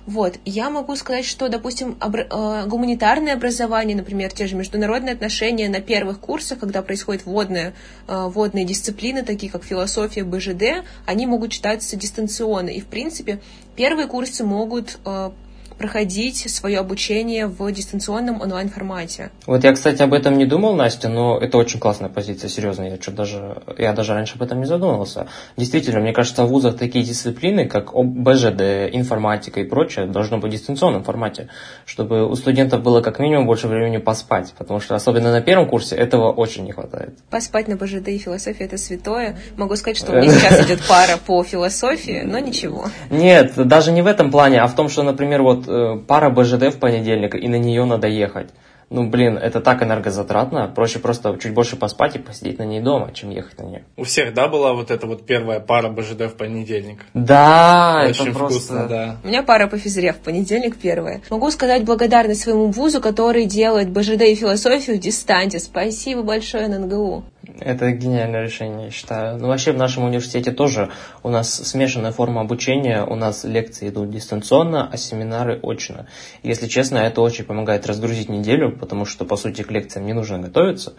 Вот. 0.06 0.38
Я 0.44 0.70
могу 0.70 0.96
сказать, 0.98 1.24
что, 1.24 1.48
допустим, 1.48 1.96
обра- 2.00 2.28
э, 2.30 2.68
гуманитарное 2.68 3.34
образование, 3.34 3.96
например, 3.96 4.32
те 4.34 4.48
же 4.48 4.56
международные 4.56 5.14
отношения 5.14 5.70
на 5.70 5.80
первых 5.80 6.20
курсах, 6.20 6.60
когда 6.60 6.82
происходят 6.82 7.26
вводные, 7.26 7.74
э, 8.08 8.28
вводные 8.28 8.66
дисциплины, 8.66 9.24
такие 9.24 9.50
как 9.50 9.64
философия, 9.64 10.26
БЖД, 10.26 10.84
они 11.06 11.26
могут 11.26 11.52
читаться 11.52 11.96
дистанционно. 11.96 12.70
И, 12.70 12.82
в 12.82 12.88
принципе, 12.88 13.40
первые 13.78 14.08
курсы 14.08 14.44
могут 14.44 15.00
э, 15.06 15.32
проходить 15.78 16.50
свое 16.50 16.80
обучение 16.80 17.48
в 17.48 17.72
дистанционном 17.72 18.42
онлайн-формате. 18.42 19.32
Вот 19.46 19.64
я, 19.64 19.74
кстати, 19.74 20.02
об 20.02 20.14
этом 20.14 20.38
не 20.38 20.46
думал, 20.46 20.76
Настя, 20.76 21.10
но 21.10 21.38
это 21.40 21.58
очень 21.58 21.80
классная 21.80 22.10
позиция, 22.10 22.50
серьезно. 22.50 22.84
Я, 22.84 22.98
даже, 23.12 23.62
я 23.78 23.94
даже 23.94 24.14
раньше 24.14 24.36
об 24.36 24.44
этом 24.44 24.60
не 24.60 24.66
задумывался. 24.66 25.28
Действительно, 25.58 26.00
мне 26.00 26.14
кажется, 26.14 26.46
в 26.46 26.50
вузах 26.50 26.78
такие 26.78 27.04
дисциплины, 27.04 27.68
как 27.68 27.94
БЖД, 27.94 28.90
информатика 28.94 29.60
и 29.60 29.64
прочее, 29.64 30.06
должно 30.06 30.38
быть 30.38 30.52
в 30.52 30.54
дистанционном 30.54 31.04
формате, 31.04 31.50
чтобы 31.86 32.26
у 32.28 32.36
студентов 32.36 32.82
было 32.82 33.02
как 33.02 33.20
минимум 33.20 33.46
больше 33.46 33.68
времени 33.68 33.98
поспать, 33.98 34.54
потому 34.58 34.80
что 34.80 34.96
особенно 34.96 35.32
на 35.32 35.42
первом 35.42 35.68
курсе 35.68 35.96
этого 35.96 36.32
очень 36.32 36.64
не 36.64 36.72
хватает. 36.72 37.18
Поспать 37.30 37.68
на 37.68 37.76
БЖД 37.76 38.10
и 38.10 38.18
философии– 38.18 38.66
это 38.66 38.78
святое. 38.78 39.38
Могу 39.58 39.76
сказать, 39.76 39.98
что 39.98 40.12
у 40.12 40.16
меня 40.22 40.32
сейчас 40.32 40.66
идет 40.66 40.82
пара 40.88 41.18
по 41.18 41.44
философии, 41.44 42.22
но 42.26 42.40
ничего. 42.40 42.86
Нет, 43.10 43.54
даже 43.56 43.92
не 43.92 44.02
в 44.02 44.08
этом 44.08 44.32
плане, 44.32 44.62
а 44.62 44.68
в 44.68 44.76
том, 44.76 44.90
что, 44.90 45.04
например, 45.04 45.42
вот 45.42 45.63
э, 45.68 45.98
пара 46.08 46.30
БЖД 46.30 46.74
в 46.74 46.80
понедельник, 46.80 47.36
и 47.36 47.48
на 47.48 47.58
нее 47.58 47.86
надо 47.86 48.08
ехать. 48.08 48.50
Ну, 48.90 49.10
блин, 49.10 49.38
это 49.38 49.60
так 49.60 49.82
энергозатратно. 49.82 50.68
Проще 50.68 51.00
просто 51.00 51.36
чуть 51.42 51.54
больше 51.54 51.76
поспать 51.78 52.16
и 52.16 52.20
посидеть 52.20 52.60
на 52.60 52.64
ней 52.64 52.80
дома, 52.80 53.12
чем 53.12 53.32
ехать 53.32 53.58
на 53.58 53.64
нее. 53.64 53.84
У 53.98 54.04
всех, 54.04 54.36
да, 54.36 54.48
была 54.48 54.74
вот 54.74 54.92
эта 54.92 55.08
вот 55.08 55.26
первая 55.26 55.60
пара 55.60 55.90
БЖД 55.90 56.26
в 56.26 56.36
понедельник? 56.36 57.00
Да, 57.16 58.06
Очень 58.08 58.28
это 58.28 58.38
вкусно, 58.38 58.38
просто... 58.38 58.88
да. 58.88 59.18
У 59.24 59.28
меня 59.28 59.42
пара 59.42 59.66
по 59.66 59.80
физре 59.80 60.14
в 60.14 60.18
понедельник 60.18 60.78
первая. 60.78 61.22
Могу 61.32 61.50
сказать 61.50 61.84
благодарность 61.86 62.42
своему 62.42 62.68
вузу, 62.68 63.02
который 63.02 63.46
делает 63.46 63.90
БЖД 63.90 64.22
и 64.22 64.36
философию 64.36 64.98
в 64.98 65.00
дистанте. 65.00 65.58
Спасибо 65.58 66.22
большое 66.22 66.68
ННГУ. 66.68 67.24
Это 67.60 67.92
гениальное 67.92 68.44
решение, 68.44 68.86
я 68.86 68.92
считаю. 68.92 69.38
Ну, 69.38 69.50
вообще 69.50 69.74
в 69.74 69.78
нашем 69.78 70.06
университете 70.06 70.52
тоже 70.52 70.92
у 71.24 71.30
нас 71.30 71.54
смешанная 71.54 72.14
форма 72.14 72.42
обучения. 72.42 73.04
У 73.04 73.16
нас 73.16 73.44
лекции 73.44 73.90
идут 73.90 74.12
дистанционно, 74.12 74.90
а 74.90 74.96
семинары 74.96 75.60
очно. 75.62 76.08
Если 76.42 76.68
честно, 76.68 77.00
это 77.00 77.22
очень 77.22 77.44
помогает 77.44 77.86
разгрузить 77.86 78.30
неделю, 78.30 78.72
потому 78.72 79.04
что, 79.04 79.26
по 79.26 79.36
сути, 79.36 79.62
к 79.62 79.72
лекциям 79.72 80.06
не 80.06 80.14
нужно 80.14 80.40
готовиться, 80.40 80.94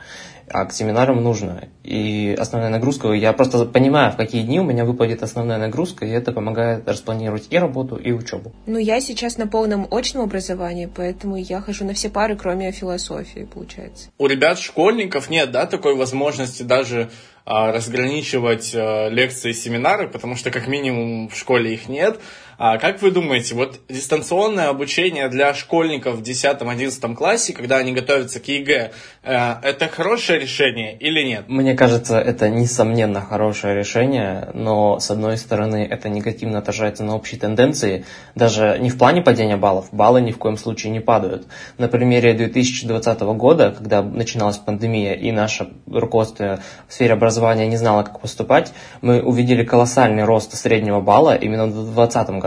а 0.48 0.66
к 0.66 0.72
семинарам 0.74 1.22
нужно. 1.22 1.68
И 1.82 2.36
основная 2.38 2.70
нагрузка, 2.70 3.12
я 3.12 3.32
просто 3.32 3.64
понимаю, 3.64 4.12
в 4.12 4.16
какие 4.16 4.42
дни 4.42 4.60
у 4.60 4.64
меня 4.64 4.84
выпадет 4.84 5.22
основная 5.22 5.56
нагрузка, 5.56 6.04
и 6.04 6.10
это 6.10 6.32
помогает 6.32 6.86
распланировать 6.86 7.46
и 7.48 7.58
работу, 7.58 7.96
и 7.96 8.12
учебу. 8.12 8.52
Ну, 8.66 8.76
я 8.76 9.00
сейчас 9.00 9.38
на 9.38 9.46
полном 9.46 9.88
очном 9.90 10.24
образовании, 10.24 10.90
поэтому 10.94 11.36
я 11.36 11.62
хожу 11.62 11.86
на 11.86 11.94
все 11.94 12.10
пары, 12.10 12.36
кроме 12.36 12.70
философии, 12.70 13.48
получается. 13.50 14.10
У 14.18 14.26
ребят, 14.26 14.58
школьников 14.58 15.30
нет, 15.30 15.50
да, 15.50 15.64
такой 15.64 15.96
возможности 15.96 16.33
даже 16.64 17.10
а, 17.46 17.72
разграничивать 17.72 18.72
а, 18.74 19.08
лекции 19.08 19.50
и 19.50 19.54
семинары, 19.54 20.08
потому 20.08 20.36
что 20.36 20.50
как 20.50 20.66
минимум 20.66 21.28
в 21.28 21.36
школе 21.36 21.74
их 21.74 21.88
нет. 21.88 22.20
А 22.58 22.78
как 22.78 23.02
вы 23.02 23.10
думаете, 23.10 23.54
вот 23.54 23.80
дистанционное 23.88 24.68
обучение 24.68 25.28
для 25.28 25.54
школьников 25.54 26.16
в 26.16 26.22
10-11 26.22 27.14
классе, 27.14 27.52
когда 27.52 27.78
они 27.78 27.92
готовятся 27.92 28.40
к 28.40 28.48
ЕГЭ, 28.48 28.92
э, 29.22 29.54
это 29.62 29.88
хорошее 29.88 30.38
решение 30.38 30.96
или 30.96 31.22
нет? 31.22 31.44
Мне 31.48 31.74
кажется, 31.74 32.18
это 32.18 32.48
несомненно 32.48 33.20
хорошее 33.20 33.76
решение, 33.76 34.50
но 34.54 35.00
с 35.00 35.10
одной 35.10 35.36
стороны 35.36 35.86
это 35.88 36.08
негативно 36.08 36.58
отражается 36.58 37.04
на 37.04 37.16
общей 37.16 37.36
тенденции, 37.36 38.04
даже 38.34 38.78
не 38.80 38.90
в 38.90 38.98
плане 38.98 39.22
падения 39.22 39.56
баллов, 39.56 39.88
баллы 39.92 40.20
ни 40.20 40.30
в 40.30 40.38
коем 40.38 40.56
случае 40.56 40.92
не 40.92 41.00
падают. 41.00 41.46
На 41.78 41.88
примере 41.88 42.34
2020 42.34 43.20
года, 43.20 43.74
когда 43.76 44.02
начиналась 44.02 44.58
пандемия 44.58 45.14
и 45.14 45.32
наше 45.32 45.68
руководство 45.86 46.60
в 46.88 46.92
сфере 46.92 47.14
образования 47.14 47.66
не 47.66 47.76
знало, 47.76 48.02
как 48.02 48.20
поступать, 48.20 48.72
мы 49.00 49.22
увидели 49.22 49.64
колоссальный 49.64 50.24
рост 50.24 50.54
среднего 50.56 51.00
балла 51.00 51.34
именно 51.34 51.66
в 51.66 51.72
2020 51.72 52.28
году, 52.30 52.43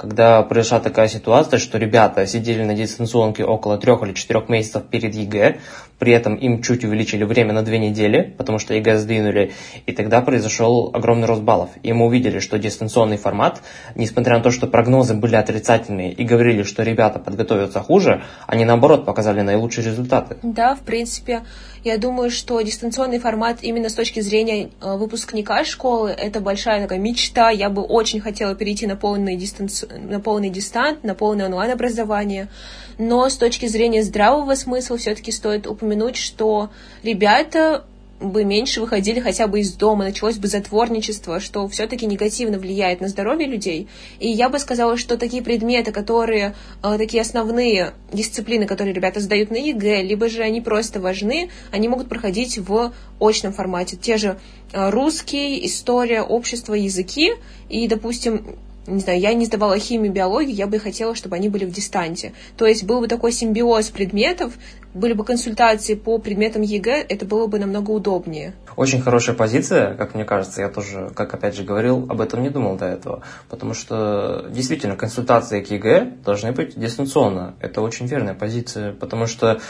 когда 0.00 0.42
произошла 0.42 0.80
такая 0.80 1.08
ситуация, 1.08 1.58
что 1.58 1.76
ребята 1.76 2.26
сидели 2.26 2.64
на 2.64 2.72
дистанционке 2.72 3.44
около 3.44 3.76
трех 3.76 4.02
или 4.02 4.14
четырех 4.14 4.48
месяцев 4.48 4.84
перед 4.84 5.14
ЕГЭ, 5.14 5.58
при 5.98 6.14
этом 6.14 6.36
им 6.36 6.62
чуть 6.62 6.84
увеличили 6.84 7.24
время 7.24 7.52
на 7.52 7.62
две 7.62 7.78
недели, 7.78 8.34
потому 8.38 8.58
что 8.58 8.72
ЕГЭ 8.72 8.96
сдвинули, 8.96 9.52
и 9.84 9.92
тогда 9.92 10.22
произошел 10.22 10.90
огромный 10.94 11.26
рост 11.26 11.42
баллов. 11.42 11.68
И 11.82 11.92
мы 11.92 12.06
увидели, 12.06 12.38
что 12.38 12.58
дистанционный 12.58 13.18
формат, 13.18 13.60
несмотря 13.94 14.38
на 14.38 14.42
то, 14.42 14.50
что 14.50 14.66
прогнозы 14.66 15.12
были 15.12 15.36
отрицательные 15.36 16.12
и 16.12 16.24
говорили, 16.24 16.62
что 16.62 16.82
ребята 16.82 17.18
подготовятся 17.18 17.80
хуже, 17.80 18.22
они 18.46 18.64
наоборот 18.64 19.04
показали 19.04 19.42
наилучшие 19.42 19.84
результаты. 19.84 20.38
Да, 20.42 20.74
в 20.76 20.80
принципе, 20.80 21.42
я 21.84 21.98
думаю, 21.98 22.30
что 22.30 22.60
дистанционный 22.60 23.18
формат 23.18 23.58
именно 23.62 23.88
с 23.88 23.94
точки 23.94 24.20
зрения 24.20 24.70
э, 24.80 24.96
выпускника 24.96 25.64
школы 25.64 26.10
это 26.10 26.40
большая 26.40 26.82
такая 26.82 26.98
мечта. 26.98 27.50
Я 27.50 27.70
бы 27.70 27.82
очень 27.82 28.20
хотела 28.20 28.54
перейти 28.54 28.86
на 28.86 28.96
полный, 28.96 29.36
дистанци... 29.36 29.86
на 29.86 30.20
полный 30.20 30.50
дистант, 30.50 31.04
на 31.04 31.14
полное 31.14 31.46
онлайн-образование. 31.46 32.48
Но 32.98 33.28
с 33.28 33.36
точки 33.36 33.66
зрения 33.66 34.02
здравого 34.02 34.54
смысла 34.54 34.98
все-таки 34.98 35.32
стоит 35.32 35.66
упомянуть, 35.66 36.16
что 36.16 36.70
ребята 37.02 37.84
бы 38.20 38.44
меньше 38.44 38.80
выходили 38.80 39.20
хотя 39.20 39.46
бы 39.46 39.60
из 39.60 39.72
дома, 39.72 40.04
началось 40.04 40.36
бы 40.36 40.46
затворничество, 40.46 41.40
что 41.40 41.66
все-таки 41.68 42.06
негативно 42.06 42.58
влияет 42.58 43.00
на 43.00 43.08
здоровье 43.08 43.46
людей. 43.46 43.88
И 44.18 44.28
я 44.28 44.48
бы 44.48 44.58
сказала, 44.58 44.96
что 44.96 45.16
такие 45.16 45.42
предметы, 45.42 45.90
которые, 45.90 46.54
э, 46.82 46.98
такие 46.98 47.22
основные 47.22 47.94
дисциплины, 48.12 48.66
которые 48.66 48.94
ребята 48.94 49.20
сдают 49.20 49.50
на 49.50 49.56
ЕГЭ, 49.56 50.02
либо 50.02 50.28
же 50.28 50.42
они 50.42 50.60
просто 50.60 51.00
важны, 51.00 51.50
они 51.72 51.88
могут 51.88 52.08
проходить 52.08 52.58
в 52.58 52.92
очном 53.18 53.52
формате. 53.52 53.96
Те 53.96 54.18
же 54.18 54.38
э, 54.72 54.90
русский, 54.90 55.66
история, 55.66 56.22
общество, 56.22 56.74
языки. 56.74 57.32
И, 57.68 57.88
допустим, 57.88 58.56
не 58.86 59.00
знаю, 59.00 59.20
я 59.20 59.34
не 59.34 59.46
сдавала 59.46 59.78
химию, 59.78 60.12
биологию, 60.12 60.54
я 60.54 60.66
бы 60.66 60.78
хотела, 60.78 61.14
чтобы 61.14 61.36
они 61.36 61.48
были 61.48 61.64
в 61.64 61.70
дистанте. 61.70 62.32
То 62.56 62.66
есть 62.66 62.84
был 62.84 63.00
бы 63.00 63.08
такой 63.08 63.32
симбиоз 63.32 63.90
предметов, 63.90 64.54
были 64.94 65.12
бы 65.12 65.24
консультации 65.24 65.94
по 65.94 66.18
предметам 66.18 66.62
ЕГЭ, 66.62 67.06
это 67.08 67.24
было 67.24 67.46
бы 67.46 67.58
намного 67.58 67.90
удобнее. 67.90 68.54
Очень 68.76 69.00
хорошая 69.00 69.36
позиция, 69.36 69.94
как 69.94 70.14
мне 70.14 70.24
кажется. 70.24 70.62
Я 70.62 70.68
тоже, 70.68 71.10
как 71.14 71.32
опять 71.34 71.54
же 71.54 71.62
говорил, 71.62 72.06
об 72.08 72.20
этом 72.20 72.42
не 72.42 72.50
думал 72.50 72.76
до 72.76 72.86
этого. 72.86 73.22
Потому 73.48 73.74
что 73.74 74.46
действительно 74.50 74.96
консультации 74.96 75.60
к 75.60 75.70
ЕГЭ 75.70 76.14
должны 76.24 76.52
быть 76.52 76.78
дистанционно. 76.78 77.54
Это 77.60 77.82
очень 77.82 78.06
верная 78.06 78.34
позиция, 78.34 78.92
потому 78.92 79.26
что 79.26 79.60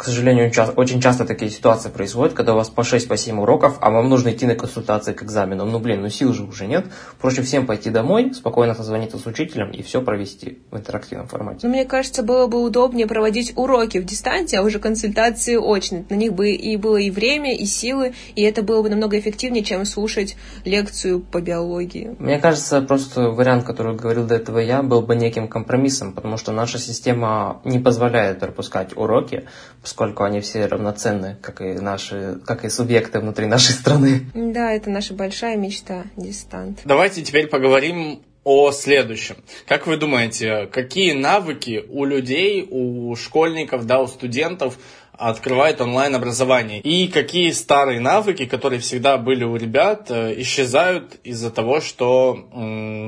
к 0.00 0.04
сожалению, 0.04 0.50
очень 0.76 0.98
часто 1.02 1.26
такие 1.26 1.50
ситуации 1.50 1.90
происходят, 1.90 2.32
когда 2.32 2.54
у 2.54 2.56
вас 2.56 2.70
по 2.70 2.80
6-7 2.80 3.36
по 3.36 3.42
уроков, 3.42 3.76
а 3.82 3.90
вам 3.90 4.08
нужно 4.08 4.30
идти 4.30 4.46
на 4.46 4.54
консультации 4.54 5.12
к 5.12 5.22
экзаменам. 5.22 5.70
Ну, 5.70 5.78
блин, 5.78 6.00
ну 6.00 6.08
сил 6.08 6.32
же 6.32 6.44
уже 6.44 6.66
нет. 6.66 6.86
Проще 7.20 7.42
всем 7.42 7.66
пойти 7.66 7.90
домой, 7.90 8.32
спокойно 8.32 8.72
созвониться 8.72 9.18
с 9.18 9.26
учителем 9.26 9.70
и 9.70 9.82
все 9.82 10.00
провести 10.00 10.62
в 10.70 10.78
интерактивном 10.78 11.28
формате. 11.28 11.66
Ну, 11.66 11.74
мне 11.74 11.84
кажется, 11.84 12.22
было 12.22 12.46
бы 12.46 12.62
удобнее 12.62 13.06
проводить 13.06 13.52
уроки 13.56 13.98
в 13.98 14.06
дистанции, 14.06 14.56
а 14.56 14.62
уже 14.62 14.78
консультации 14.78 15.58
очно. 15.60 16.06
На 16.08 16.14
них 16.14 16.32
бы 16.32 16.52
и 16.52 16.78
было 16.78 16.96
и 16.96 17.10
время, 17.10 17.54
и 17.54 17.66
силы, 17.66 18.14
и 18.34 18.40
это 18.40 18.62
было 18.62 18.80
бы 18.80 18.88
намного 18.88 19.18
эффективнее, 19.18 19.62
чем 19.62 19.84
слушать 19.84 20.34
лекцию 20.64 21.20
по 21.20 21.42
биологии. 21.42 22.16
Мне 22.18 22.38
кажется, 22.38 22.80
просто 22.80 23.28
вариант, 23.28 23.64
который 23.64 23.94
говорил 23.94 24.24
до 24.24 24.36
этого 24.36 24.60
я, 24.60 24.82
был 24.82 25.02
бы 25.02 25.14
неким 25.14 25.46
компромиссом, 25.46 26.14
потому 26.14 26.38
что 26.38 26.52
наша 26.52 26.78
система 26.78 27.60
не 27.64 27.78
позволяет 27.78 28.40
пропускать 28.40 28.96
уроки, 28.96 29.44
поскольку 29.90 30.22
они 30.22 30.40
все 30.40 30.66
равноценны, 30.66 31.36
как 31.42 31.60
и 31.60 31.72
наши, 31.72 32.38
как 32.46 32.64
и 32.64 32.70
субъекты 32.70 33.18
внутри 33.18 33.46
нашей 33.46 33.72
страны. 33.72 34.26
Да, 34.34 34.70
это 34.70 34.88
наша 34.88 35.14
большая 35.14 35.56
мечта, 35.56 36.04
дистант. 36.16 36.78
Давайте 36.84 37.22
теперь 37.22 37.48
поговорим 37.48 38.22
о 38.44 38.70
следующем. 38.70 39.38
Как 39.66 39.88
вы 39.88 39.96
думаете, 39.96 40.66
какие 40.66 41.12
навыки 41.12 41.84
у 41.88 42.04
людей, 42.04 42.68
у 42.70 43.16
школьников, 43.16 43.84
да, 43.84 44.00
у 44.00 44.06
студентов 44.06 44.78
открывает 45.20 45.82
онлайн-образование. 45.82 46.80
И 46.80 47.06
какие 47.08 47.50
старые 47.50 48.00
навыки, 48.00 48.46
которые 48.46 48.80
всегда 48.80 49.18
были 49.18 49.44
у 49.44 49.54
ребят, 49.56 50.10
э, 50.10 50.40
исчезают 50.40 51.16
из-за 51.24 51.50
того, 51.50 51.80
что 51.80 52.38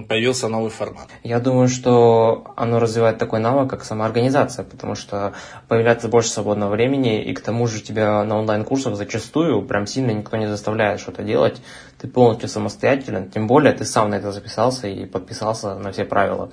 появился 0.08 0.48
новый 0.48 0.70
формат? 0.70 1.08
Я 1.24 1.40
думаю, 1.40 1.68
что 1.68 2.52
оно 2.56 2.78
развивает 2.78 3.16
такой 3.16 3.40
навык, 3.40 3.70
как 3.70 3.84
самоорганизация, 3.84 4.64
потому 4.64 4.94
что 4.94 5.32
появляется 5.68 6.08
больше 6.08 6.28
свободного 6.28 6.72
времени, 6.72 7.22
и 7.22 7.32
к 7.32 7.40
тому 7.40 7.66
же 7.66 7.80
тебя 7.80 8.22
на 8.24 8.38
онлайн-курсах 8.38 8.94
зачастую 8.94 9.62
прям 9.62 9.86
сильно 9.86 10.10
никто 10.10 10.36
не 10.36 10.46
заставляет 10.46 11.00
что-то 11.00 11.22
делать. 11.22 11.62
Ты 11.98 12.08
полностью 12.08 12.48
самостоятелен, 12.48 13.30
тем 13.30 13.46
более 13.46 13.72
ты 13.72 13.86
сам 13.86 14.10
на 14.10 14.16
это 14.16 14.32
записался 14.32 14.86
и 14.86 15.06
подписался 15.06 15.76
на 15.76 15.92
все 15.92 16.04
правила. 16.04 16.50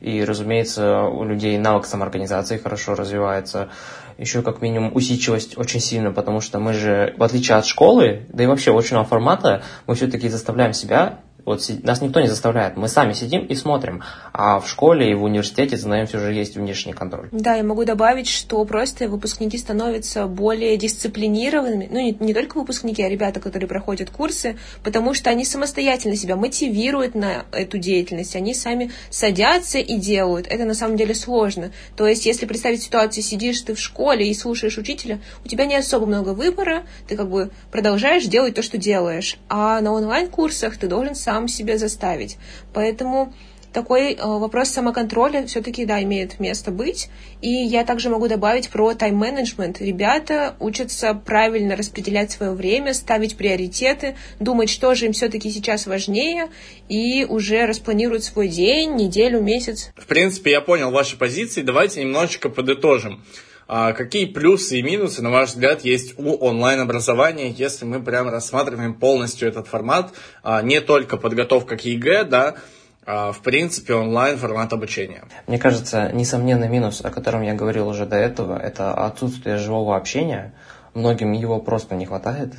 И, 0.00 0.22
разумеется, 0.22 1.02
у 1.04 1.24
людей 1.24 1.56
навык 1.56 1.86
самоорганизации 1.86 2.58
хорошо 2.58 2.94
развивается 2.94 3.70
еще 4.18 4.42
как 4.42 4.62
минимум 4.62 4.94
усидчивость 4.94 5.58
очень 5.58 5.80
сильно, 5.80 6.12
потому 6.12 6.40
что 6.40 6.58
мы 6.58 6.72
же, 6.72 7.14
в 7.16 7.22
отличие 7.22 7.56
от 7.56 7.66
школы, 7.66 8.26
да 8.28 8.44
и 8.44 8.46
вообще 8.46 8.76
очного 8.76 9.04
формата, 9.04 9.62
мы 9.86 9.94
все-таки 9.94 10.28
заставляем 10.28 10.72
себя 10.72 11.20
вот 11.44 11.60
нас 11.82 12.00
никто 12.00 12.20
не 12.20 12.28
заставляет, 12.28 12.76
мы 12.76 12.88
сами 12.88 13.12
сидим 13.12 13.44
и 13.44 13.54
смотрим, 13.54 14.02
а 14.32 14.60
в 14.60 14.68
школе 14.68 15.10
и 15.10 15.14
в 15.14 15.22
университете 15.22 15.76
за 15.76 15.88
нами 15.88 16.06
все 16.06 16.18
же 16.18 16.32
есть 16.32 16.56
внешний 16.56 16.92
контроль. 16.92 17.28
Да, 17.32 17.54
я 17.54 17.62
могу 17.62 17.84
добавить, 17.84 18.28
что 18.28 18.64
просто 18.64 19.08
выпускники 19.08 19.58
становятся 19.58 20.26
более 20.26 20.76
дисциплинированными, 20.76 21.88
ну 21.90 22.00
не, 22.00 22.16
не 22.18 22.34
только 22.34 22.58
выпускники, 22.58 23.02
а 23.02 23.08
ребята, 23.08 23.40
которые 23.40 23.68
проходят 23.68 24.10
курсы, 24.10 24.56
потому 24.82 25.14
что 25.14 25.30
они 25.30 25.44
самостоятельно 25.44 26.16
себя 26.16 26.36
мотивируют 26.36 27.14
на 27.14 27.44
эту 27.52 27.78
деятельность, 27.78 28.36
они 28.36 28.54
сами 28.54 28.90
садятся 29.10 29.78
и 29.78 29.96
делают. 29.96 30.46
Это 30.46 30.64
на 30.64 30.74
самом 30.74 30.96
деле 30.96 31.14
сложно. 31.14 31.72
То 31.96 32.06
есть, 32.06 32.26
если 32.26 32.46
представить 32.46 32.82
ситуацию, 32.82 33.22
сидишь 33.22 33.60
ты 33.60 33.74
в 33.74 33.80
школе 33.80 34.28
и 34.28 34.34
слушаешь 34.34 34.78
учителя, 34.78 35.20
у 35.44 35.48
тебя 35.48 35.66
не 35.66 35.76
особо 35.76 36.06
много 36.06 36.30
выбора, 36.30 36.84
ты 37.06 37.16
как 37.16 37.28
бы 37.28 37.50
продолжаешь 37.70 38.24
делать 38.24 38.54
то, 38.54 38.62
что 38.62 38.78
делаешь. 38.78 39.36
А 39.48 39.80
на 39.80 39.92
онлайн-курсах 39.92 40.76
ты 40.76 40.86
должен 40.86 41.14
сам 41.14 41.33
сам 41.34 41.48
себя 41.48 41.78
заставить. 41.78 42.36
Поэтому 42.72 43.32
такой 43.72 44.14
э, 44.14 44.24
вопрос 44.24 44.68
самоконтроля 44.68 45.44
все-таки, 45.46 45.84
да, 45.84 46.00
имеет 46.00 46.38
место 46.38 46.70
быть. 46.70 47.08
И 47.42 47.48
я 47.48 47.84
также 47.84 48.08
могу 48.08 48.28
добавить 48.28 48.70
про 48.70 48.94
тайм-менеджмент. 48.94 49.80
Ребята 49.80 50.54
учатся 50.60 51.12
правильно 51.12 51.74
распределять 51.74 52.30
свое 52.30 52.52
время, 52.52 52.94
ставить 52.94 53.36
приоритеты, 53.36 54.14
думать, 54.38 54.70
что 54.70 54.94
же 54.94 55.06
им 55.06 55.12
все-таки 55.12 55.50
сейчас 55.50 55.88
важнее, 55.88 56.50
и 56.88 57.26
уже 57.28 57.66
распланируют 57.66 58.22
свой 58.22 58.46
день, 58.46 58.94
неделю, 58.94 59.40
месяц. 59.40 59.90
В 59.96 60.06
принципе, 60.06 60.52
я 60.52 60.60
понял 60.60 60.92
ваши 60.92 61.16
позиции. 61.18 61.62
Давайте 61.62 62.00
немножечко 62.00 62.48
подытожим. 62.48 63.24
А 63.66 63.92
какие 63.92 64.26
плюсы 64.26 64.78
и 64.78 64.82
минусы, 64.82 65.22
на 65.22 65.30
ваш 65.30 65.50
взгляд, 65.50 65.82
есть 65.82 66.18
у 66.18 66.34
онлайн-образования, 66.34 67.50
если 67.50 67.84
мы 67.84 68.02
прямо 68.02 68.30
рассматриваем 68.30 68.94
полностью 68.94 69.48
этот 69.48 69.68
формат, 69.68 70.12
а 70.42 70.60
не 70.62 70.80
только 70.80 71.16
подготовка 71.16 71.76
к 71.76 71.84
ЕГЭ, 71.84 72.24
да, 72.24 72.54
а 73.06 73.32
в 73.32 73.40
принципе 73.40 73.94
онлайн 73.94 74.38
формат 74.38 74.72
обучения? 74.72 75.24
Мне 75.46 75.58
кажется, 75.58 76.10
несомненный 76.12 76.68
минус, 76.68 77.00
о 77.04 77.10
котором 77.10 77.42
я 77.42 77.54
говорил 77.54 77.88
уже 77.88 78.06
до 78.06 78.16
этого, 78.16 78.58
это 78.58 78.94
отсутствие 78.94 79.58
живого 79.58 79.96
общения. 79.96 80.54
Многим 80.94 81.32
его 81.32 81.60
просто 81.60 81.96
не 81.96 82.06
хватает 82.06 82.54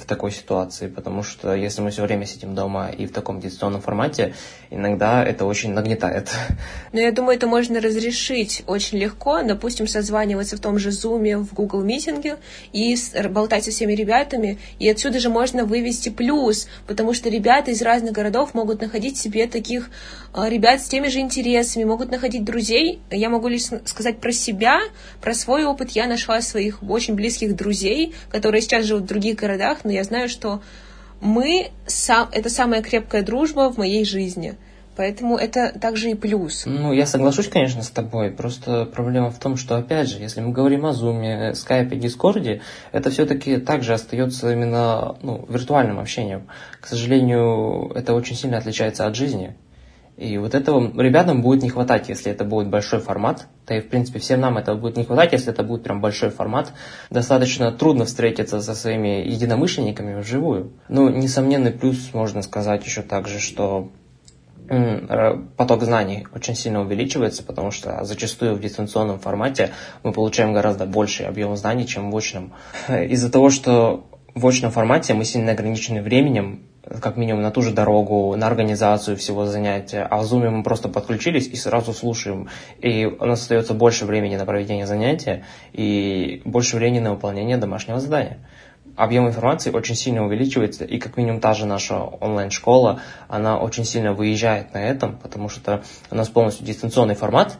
в 0.00 0.04
такой 0.04 0.30
ситуации, 0.30 0.86
потому 0.88 1.22
что 1.22 1.54
если 1.54 1.82
мы 1.82 1.90
все 1.90 2.02
время 2.02 2.26
сидим 2.26 2.54
дома 2.54 2.90
и 2.90 3.06
в 3.06 3.12
таком 3.12 3.40
дистанционном 3.40 3.80
формате, 3.80 4.34
иногда 4.70 5.24
это 5.24 5.44
очень 5.44 5.72
нагнетает. 5.72 6.30
Но 6.92 7.00
я 7.00 7.12
думаю, 7.12 7.36
это 7.36 7.46
можно 7.46 7.80
разрешить 7.80 8.62
очень 8.66 8.98
легко. 8.98 9.42
Допустим, 9.42 9.86
созваниваться 9.86 10.56
в 10.56 10.60
том 10.60 10.78
же 10.78 10.90
Zoom, 10.90 11.42
в 11.42 11.54
Google 11.54 11.82
Meeting 11.82 12.29
е 12.29 12.36
и 12.72 12.96
болтать 13.30 13.64
со 13.64 13.70
всеми 13.70 13.92
ребятами. 13.92 14.58
И 14.78 14.88
отсюда 14.88 15.18
же 15.18 15.28
можно 15.28 15.64
вывести 15.64 16.08
плюс, 16.08 16.68
потому 16.86 17.14
что 17.14 17.28
ребята 17.28 17.70
из 17.70 17.82
разных 17.82 18.12
городов 18.12 18.54
могут 18.54 18.80
находить 18.80 19.18
себе 19.18 19.46
таких 19.46 19.90
а, 20.34 20.48
ребят 20.48 20.80
с 20.80 20.88
теми 20.88 21.08
же 21.08 21.18
интересами, 21.20 21.84
могут 21.84 22.10
находить 22.10 22.44
друзей. 22.44 23.00
Я 23.10 23.28
могу 23.28 23.48
лишь 23.48 23.64
сказать 23.84 24.18
про 24.18 24.32
себя, 24.32 24.80
про 25.20 25.34
свой 25.34 25.64
опыт. 25.64 25.90
Я 25.90 26.06
нашла 26.06 26.40
своих 26.40 26.82
очень 26.82 27.14
близких 27.14 27.54
друзей, 27.54 28.14
которые 28.30 28.62
сейчас 28.62 28.84
живут 28.84 29.04
в 29.04 29.06
других 29.06 29.36
городах, 29.36 29.71
но 29.84 29.90
я 29.90 30.04
знаю, 30.04 30.28
что 30.28 30.62
мы 31.20 31.70
сам, 31.86 32.28
это 32.32 32.50
самая 32.50 32.82
крепкая 32.82 33.22
дружба 33.22 33.70
в 33.70 33.78
моей 33.78 34.04
жизни. 34.04 34.56
Поэтому 34.94 35.38
это 35.38 35.72
также 35.78 36.10
и 36.10 36.14
плюс. 36.14 36.64
Ну, 36.66 36.92
я 36.92 37.06
соглашусь, 37.06 37.48
конечно, 37.48 37.82
с 37.82 37.88
тобой. 37.88 38.30
Просто 38.30 38.84
проблема 38.84 39.30
в 39.30 39.38
том, 39.38 39.56
что, 39.56 39.76
опять 39.76 40.08
же, 40.08 40.18
если 40.18 40.42
мы 40.42 40.52
говорим 40.52 40.84
о 40.84 40.90
Zoom, 40.90 41.52
Skype, 41.52 41.90
Discord, 41.90 42.60
это 42.92 43.10
все-таки 43.10 43.56
также 43.56 43.94
остается 43.94 44.52
именно 44.52 45.16
ну, 45.22 45.46
виртуальным 45.48 45.98
общением. 45.98 46.48
К 46.80 46.86
сожалению, 46.86 47.90
это 47.94 48.12
очень 48.12 48.36
сильно 48.36 48.58
отличается 48.58 49.06
от 49.06 49.16
жизни. 49.16 49.56
И 50.16 50.36
вот 50.36 50.54
этого 50.54 50.92
ребятам 51.00 51.40
будет 51.40 51.62
не 51.62 51.70
хватать, 51.70 52.08
если 52.08 52.30
это 52.30 52.44
будет 52.44 52.68
большой 52.68 53.00
формат. 53.00 53.48
Да 53.66 53.76
и, 53.76 53.80
в 53.80 53.88
принципе, 53.88 54.18
всем 54.18 54.40
нам 54.40 54.58
этого 54.58 54.76
будет 54.76 54.96
не 54.96 55.04
хватать, 55.04 55.32
если 55.32 55.52
это 55.52 55.62
будет 55.62 55.82
прям 55.82 56.00
большой 56.00 56.30
формат. 56.30 56.72
Достаточно 57.10 57.72
трудно 57.72 58.04
встретиться 58.04 58.60
со 58.60 58.74
своими 58.74 59.26
единомышленниками 59.26 60.20
вживую. 60.20 60.72
Ну, 60.88 61.08
несомненный 61.08 61.72
плюс 61.72 62.12
можно 62.12 62.42
сказать 62.42 62.84
еще 62.84 63.02
также, 63.02 63.40
что 63.40 63.90
поток 65.56 65.82
знаний 65.82 66.26
очень 66.34 66.54
сильно 66.54 66.80
увеличивается, 66.80 67.42
потому 67.42 67.70
что 67.70 68.04
зачастую 68.04 68.54
в 68.54 68.60
дистанционном 68.60 69.18
формате 69.18 69.70
мы 70.02 70.12
получаем 70.12 70.52
гораздо 70.52 70.86
больший 70.86 71.26
объем 71.26 71.56
знаний, 71.56 71.86
чем 71.86 72.10
в 72.10 72.16
очном. 72.16 72.52
Из-за 72.88 73.30
того, 73.30 73.50
что 73.50 74.06
в 74.34 74.46
очном 74.46 74.70
формате 74.70 75.14
мы 75.14 75.24
сильно 75.24 75.52
ограничены 75.52 76.00
временем, 76.00 76.62
как 77.00 77.16
минимум 77.16 77.42
на 77.42 77.50
ту 77.50 77.62
же 77.62 77.72
дорогу, 77.72 78.34
на 78.36 78.46
организацию 78.46 79.16
всего 79.16 79.46
занятия, 79.46 80.02
а 80.02 80.18
в 80.18 80.24
Zoom 80.24 80.48
мы 80.50 80.62
просто 80.62 80.88
подключились 80.88 81.46
и 81.46 81.56
сразу 81.56 81.92
слушаем. 81.92 82.48
И 82.80 83.06
у 83.06 83.24
нас 83.24 83.42
остается 83.42 83.74
больше 83.74 84.04
времени 84.04 84.36
на 84.36 84.44
проведение 84.44 84.86
занятия 84.86 85.44
и 85.72 86.42
больше 86.44 86.76
времени 86.76 87.00
на 87.00 87.12
выполнение 87.12 87.56
домашнего 87.56 88.00
задания. 88.00 88.38
Объем 88.96 89.26
информации 89.26 89.70
очень 89.70 89.94
сильно 89.94 90.24
увеличивается, 90.24 90.84
и 90.84 90.98
как 90.98 91.16
минимум 91.16 91.40
та 91.40 91.54
же 91.54 91.66
наша 91.66 92.02
онлайн-школа, 92.02 93.00
она 93.28 93.58
очень 93.58 93.84
сильно 93.84 94.12
выезжает 94.12 94.74
на 94.74 94.78
этом, 94.78 95.16
потому 95.16 95.48
что 95.48 95.82
у 96.10 96.14
нас 96.14 96.28
полностью 96.28 96.66
дистанционный 96.66 97.14
формат, 97.14 97.58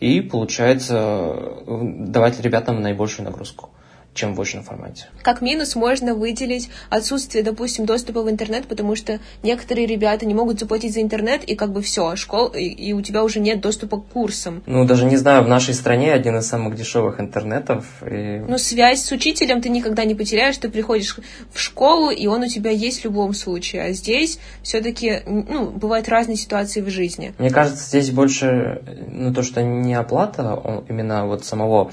и 0.00 0.20
получается 0.20 0.96
э, 0.96 1.80
давать 2.08 2.40
ребятам 2.40 2.80
наибольшую 2.80 3.26
нагрузку 3.26 3.71
чем 4.14 4.34
в 4.34 4.40
очном 4.40 4.62
формате. 4.62 5.06
Как 5.22 5.40
минус 5.40 5.74
можно 5.74 6.14
выделить 6.14 6.68
отсутствие, 6.90 7.42
допустим, 7.42 7.86
доступа 7.86 8.22
в 8.22 8.30
интернет, 8.30 8.66
потому 8.66 8.94
что 8.94 9.20
некоторые 9.42 9.86
ребята 9.86 10.26
не 10.26 10.34
могут 10.34 10.60
заплатить 10.60 10.92
за 10.92 11.00
интернет, 11.00 11.44
и 11.44 11.54
как 11.54 11.72
бы 11.72 11.80
все, 11.80 12.14
школ, 12.16 12.48
и, 12.48 12.64
и 12.64 12.92
у 12.92 13.00
тебя 13.00 13.24
уже 13.24 13.40
нет 13.40 13.60
доступа 13.60 13.98
к 13.98 14.06
курсам. 14.08 14.62
Ну, 14.66 14.84
даже 14.84 15.06
не 15.06 15.16
знаю, 15.16 15.44
в 15.44 15.48
нашей 15.48 15.74
стране 15.74 16.12
один 16.12 16.36
из 16.36 16.46
самых 16.46 16.76
дешевых 16.76 17.20
интернетов. 17.20 17.86
И... 18.02 18.44
Ну, 18.46 18.58
связь 18.58 19.02
с 19.02 19.12
учителем 19.12 19.62
ты 19.62 19.70
никогда 19.70 20.04
не 20.04 20.14
потеряешь, 20.14 20.58
ты 20.58 20.68
приходишь 20.68 21.18
в 21.50 21.58
школу, 21.58 22.10
и 22.10 22.26
он 22.26 22.42
у 22.42 22.48
тебя 22.48 22.70
есть 22.70 23.00
в 23.00 23.04
любом 23.04 23.32
случае. 23.32 23.82
А 23.82 23.92
здесь 23.92 24.38
все-таки, 24.62 25.22
ну, 25.26 25.70
бывают 25.70 26.08
разные 26.08 26.36
ситуации 26.36 26.82
в 26.82 26.90
жизни. 26.90 27.34
Мне 27.38 27.50
кажется, 27.50 27.84
здесь 27.88 28.10
больше, 28.10 28.82
ну, 29.10 29.32
то, 29.32 29.42
что 29.42 29.62
не 29.62 29.94
оплата 29.94 30.82
именно 30.88 31.26
вот 31.26 31.44
самого 31.44 31.90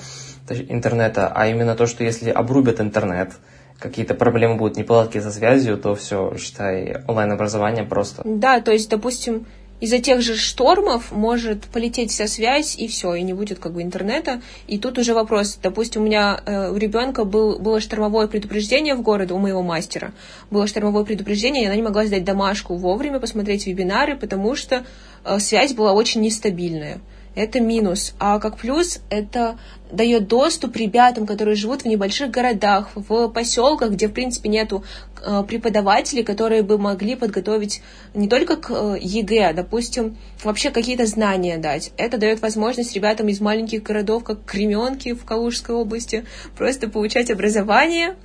интернета, 0.51 1.31
а 1.33 1.47
именно 1.47 1.75
то, 1.75 1.87
что 1.87 2.03
если 2.03 2.29
обрубят 2.29 2.79
интернет, 2.81 3.31
какие-то 3.79 4.13
проблемы 4.13 4.55
будут, 4.55 4.77
неполадки 4.77 5.19
со 5.19 5.31
связью, 5.31 5.77
то 5.77 5.95
все, 5.95 6.33
считай, 6.37 6.97
онлайн-образование 7.07 7.83
просто. 7.83 8.21
Да, 8.25 8.59
то 8.59 8.71
есть, 8.71 8.89
допустим, 8.89 9.45
из-за 9.79 9.99
тех 9.99 10.21
же 10.21 10.35
штормов 10.35 11.11
может 11.11 11.63
полететь 11.65 12.11
вся 12.11 12.27
связь, 12.27 12.75
и 12.77 12.87
все, 12.87 13.13
и 13.15 13.21
не 13.21 13.33
будет 13.33 13.59
как 13.59 13.73
бы 13.73 13.81
интернета. 13.81 14.41
И 14.67 14.77
тут 14.77 14.97
уже 14.97 15.13
вопрос, 15.13 15.57
допустим, 15.61 16.01
у 16.01 16.05
меня 16.05 16.41
э, 16.45 16.69
у 16.69 16.75
ребенка 16.75 17.23
был, 17.23 17.59
было 17.59 17.79
штормовое 17.79 18.27
предупреждение 18.27 18.95
в 18.95 19.01
городе, 19.01 19.33
у 19.33 19.37
моего 19.37 19.61
мастера. 19.61 20.11
Было 20.51 20.67
штормовое 20.67 21.05
предупреждение, 21.05 21.63
и 21.63 21.65
она 21.65 21.75
не 21.75 21.81
могла 21.81 22.05
сдать 22.05 22.25
домашку 22.25 22.75
вовремя, 22.75 23.19
посмотреть 23.19 23.67
вебинары, 23.67 24.17
потому 24.17 24.55
что 24.55 24.83
э, 25.23 25.39
связь 25.39 25.73
была 25.73 25.93
очень 25.93 26.21
нестабильная 26.21 26.99
это 27.35 27.59
минус. 27.59 28.13
А 28.19 28.39
как 28.39 28.57
плюс, 28.57 28.99
это 29.09 29.57
дает 29.91 30.27
доступ 30.27 30.75
ребятам, 30.75 31.25
которые 31.25 31.55
живут 31.55 31.81
в 31.81 31.85
небольших 31.85 32.29
городах, 32.29 32.89
в 32.95 33.27
поселках, 33.29 33.91
где, 33.91 34.07
в 34.07 34.13
принципе, 34.13 34.49
нету 34.49 34.83
э, 35.21 35.43
преподавателей, 35.47 36.23
которые 36.23 36.63
бы 36.63 36.77
могли 36.77 37.15
подготовить 37.15 37.81
не 38.13 38.27
только 38.27 38.55
к 38.55 38.69
э, 38.71 38.97
ЕГЭ, 39.01 39.49
а, 39.49 39.53
допустим, 39.53 40.17
вообще 40.43 40.69
какие-то 40.69 41.05
знания 41.05 41.57
дать. 41.57 41.91
Это 41.97 42.17
дает 42.17 42.41
возможность 42.41 42.93
ребятам 42.95 43.29
из 43.29 43.41
маленьких 43.41 43.83
городов, 43.83 44.23
как 44.23 44.43
Кременки 44.45 45.13
в 45.13 45.25
Калужской 45.25 45.75
области, 45.75 46.25
просто 46.57 46.89
получать 46.89 47.31
образование, 47.31 48.15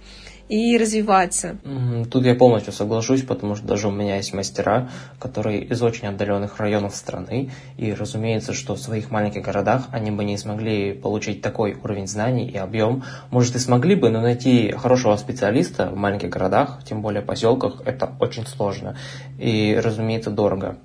и 0.54 0.78
развиваться. 0.78 1.56
Тут 2.10 2.24
я 2.24 2.36
полностью 2.36 2.72
соглашусь, 2.72 3.22
потому 3.22 3.56
что 3.56 3.66
даже 3.66 3.88
у 3.88 3.90
меня 3.90 4.16
есть 4.16 4.32
мастера, 4.32 4.88
которые 5.18 5.64
из 5.64 5.82
очень 5.82 6.06
отдаленных 6.06 6.60
районов 6.60 6.94
страны, 6.94 7.50
и 7.76 7.92
разумеется, 7.92 8.52
что 8.52 8.76
в 8.76 8.78
своих 8.78 9.10
маленьких 9.10 9.42
городах 9.42 9.88
они 9.90 10.12
бы 10.12 10.22
не 10.24 10.38
смогли 10.38 10.92
получить 10.92 11.42
такой 11.42 11.74
уровень 11.82 12.06
знаний 12.06 12.48
и 12.48 12.56
объем. 12.56 13.02
Может 13.32 13.56
и 13.56 13.58
смогли 13.58 13.96
бы, 13.96 14.10
но 14.10 14.20
найти 14.20 14.70
хорошего 14.70 15.16
специалиста 15.16 15.90
в 15.90 15.96
маленьких 15.96 16.28
городах, 16.28 16.78
тем 16.88 17.02
более 17.02 17.22
поселках, 17.22 17.82
это 17.84 18.12
очень 18.20 18.46
сложно 18.46 18.96
и, 19.38 19.76
разумеется, 19.82 20.30
дорого. 20.30 20.76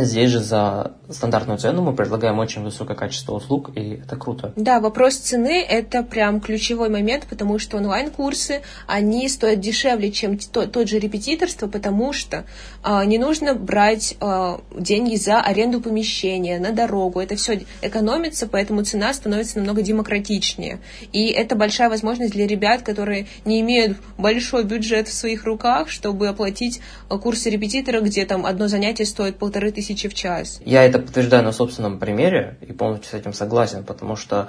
Здесь 0.00 0.30
же 0.30 0.38
за 0.38 0.92
стандартную 1.10 1.58
цену 1.58 1.82
мы 1.82 1.92
предлагаем 1.92 2.38
очень 2.38 2.62
высокое 2.62 2.96
качество 2.96 3.34
услуг, 3.34 3.72
и 3.74 4.00
это 4.04 4.14
круто. 4.14 4.52
Да, 4.54 4.78
вопрос 4.78 5.16
цены– 5.16 5.60
это 5.68 6.04
прям 6.04 6.40
ключевой 6.40 6.88
момент, 6.88 7.26
потому 7.28 7.58
что 7.58 7.78
онлайн-курсы, 7.78 8.62
они 8.86 9.28
стоят 9.28 9.58
дешевле, 9.58 10.12
чем 10.12 10.38
тот, 10.38 10.70
тот 10.70 10.88
же 10.88 11.00
репетиторство, 11.00 11.66
потому 11.66 12.12
что 12.12 12.44
а, 12.84 13.04
не 13.04 13.18
нужно 13.18 13.54
брать 13.54 14.16
а, 14.20 14.60
деньги 14.72 15.16
за 15.16 15.40
аренду 15.40 15.80
помещения, 15.80 16.60
на 16.60 16.70
дорогу. 16.70 17.18
Это 17.18 17.34
все 17.34 17.62
экономится, 17.82 18.46
поэтому 18.46 18.84
цена 18.84 19.12
становится 19.12 19.58
намного 19.58 19.82
демократичнее. 19.82 20.78
И 21.12 21.26
это 21.26 21.56
большая 21.56 21.88
возможность 21.88 22.34
для 22.34 22.46
ребят, 22.46 22.82
которые 22.82 23.26
не 23.44 23.60
имеют 23.62 23.96
большой 24.16 24.62
бюджет 24.62 25.08
в 25.08 25.12
своих 25.12 25.44
руках, 25.44 25.88
чтобы 25.88 26.28
оплатить 26.28 26.80
а, 27.08 27.18
курсы 27.18 27.50
репетитора, 27.50 28.00
где 28.00 28.24
там 28.26 28.46
одно 28.46 28.68
занятие 28.68 29.04
стоит 29.04 29.38
полторы 29.38 29.72
тысячи 29.72 29.87
тысячи 29.88 30.08
в 30.08 30.14
час. 30.14 30.60
Я 30.64 30.84
это 30.84 30.98
подтверждаю 30.98 31.42
на 31.44 31.52
собственном 31.52 31.98
примере 31.98 32.58
и 32.60 32.72
полностью 32.72 33.10
с 33.10 33.14
этим 33.14 33.32
согласен, 33.32 33.84
потому 33.84 34.16
что 34.16 34.48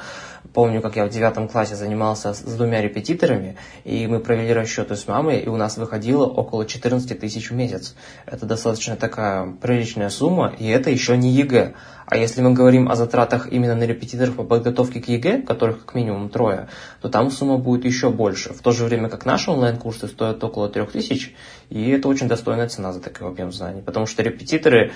помню, 0.54 0.82
как 0.82 0.98
я 0.98 1.06
в 1.06 1.10
девятом 1.10 1.48
классе 1.48 1.76
занимался 1.76 2.34
с 2.34 2.42
двумя 2.42 2.82
репетиторами, 2.82 3.56
и 3.86 4.06
мы 4.08 4.20
провели 4.20 4.54
расчеты 4.54 4.96
с 4.96 5.08
мамой, 5.08 5.40
и 5.40 5.48
у 5.48 5.56
нас 5.56 5.78
выходило 5.78 6.26
около 6.26 6.66
14 6.66 7.18
тысяч 7.20 7.52
в 7.52 7.56
месяц. 7.56 7.96
Это 8.26 8.46
достаточно 8.46 8.96
такая 8.98 9.52
приличная 9.62 10.10
сумма, 10.10 10.54
и 10.60 10.68
это 10.68 10.90
еще 10.90 11.16
не 11.16 11.30
ЕГЭ. 11.32 11.74
А 12.06 12.18
если 12.18 12.42
мы 12.42 12.54
говорим 12.54 12.90
о 12.90 12.96
затратах 12.96 13.52
именно 13.52 13.76
на 13.76 13.84
репетиторов 13.84 14.36
по 14.36 14.44
подготовке 14.44 15.00
к 15.00 15.08
ЕГЭ, 15.08 15.44
которых 15.44 15.86
как 15.86 15.96
минимум 15.96 16.30
трое, 16.30 16.68
то 17.02 17.08
там 17.08 17.30
сумма 17.32 17.58
будет 17.58 17.86
еще 17.86 18.10
больше. 18.10 18.54
В 18.54 18.62
то 18.62 18.72
же 18.72 18.84
время 18.84 19.10
как 19.10 19.26
наши 19.26 19.52
онлайн-курсы 19.52 20.08
стоят 20.08 20.44
около 20.44 20.70
3000, 20.70 21.36
и 21.70 21.90
это 21.92 22.08
очень 22.10 22.28
достойная 22.28 22.68
цена 22.68 22.92
за 22.94 23.00
такой 23.00 23.28
объем 23.28 23.52
знаний. 23.52 23.82
Потому 23.82 24.08
что 24.08 24.24
репетиторы 24.24 24.92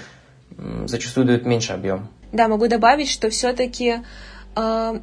зачастую 0.85 1.25
дают 1.25 1.45
меньше 1.45 1.73
объем. 1.73 2.07
Да, 2.31 2.47
могу 2.47 2.67
добавить, 2.67 3.09
что 3.09 3.29
все-таки 3.29 4.01
а, 4.55 5.01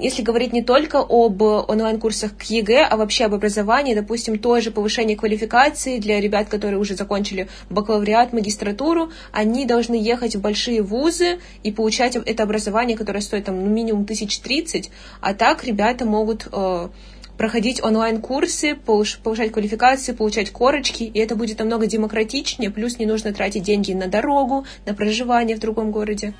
если 0.00 0.22
говорить 0.22 0.52
не 0.52 0.62
только 0.62 0.98
об 0.98 1.42
онлайн-курсах 1.42 2.36
к 2.36 2.42
ЕГЭ, 2.44 2.86
а 2.88 2.96
вообще 2.96 3.24
об 3.24 3.34
образовании, 3.34 3.94
допустим, 3.94 4.38
то 4.38 4.51
же 4.51 4.70
повышение 4.70 5.16
квалификации 5.16 5.98
для 5.98 6.20
ребят, 6.20 6.48
которые 6.48 6.78
уже 6.78 6.94
закончили 6.94 7.48
бакалавриат, 7.70 8.32
магистратуру, 8.32 9.10
они 9.32 9.66
должны 9.66 9.94
ехать 9.94 10.36
в 10.36 10.40
большие 10.40 10.82
вузы 10.82 11.40
и 11.64 11.72
получать 11.72 12.16
это 12.16 12.42
образование, 12.44 12.96
которое 12.96 13.20
стоит 13.20 13.46
там 13.46 13.60
ну, 13.60 13.66
минимум 13.66 14.06
тысяч 14.06 14.38
тридцать, 14.38 14.90
а 15.20 15.34
так 15.34 15.64
ребята 15.64 16.04
могут 16.04 16.46
э, 16.52 16.88
проходить 17.36 17.82
онлайн-курсы, 17.82 18.76
повышать 18.76 19.52
квалификацию, 19.52 20.16
получать 20.16 20.50
корочки, 20.50 21.04
и 21.04 21.18
это 21.18 21.36
будет 21.36 21.58
намного 21.58 21.86
демократичнее, 21.86 22.70
плюс 22.70 22.98
не 22.98 23.06
нужно 23.06 23.32
тратить 23.32 23.62
деньги 23.62 23.92
на 23.92 24.06
дорогу, 24.06 24.64
на 24.86 24.94
проживание 24.94 25.56
в 25.56 25.60
другом 25.60 25.90
городе. 25.90 26.34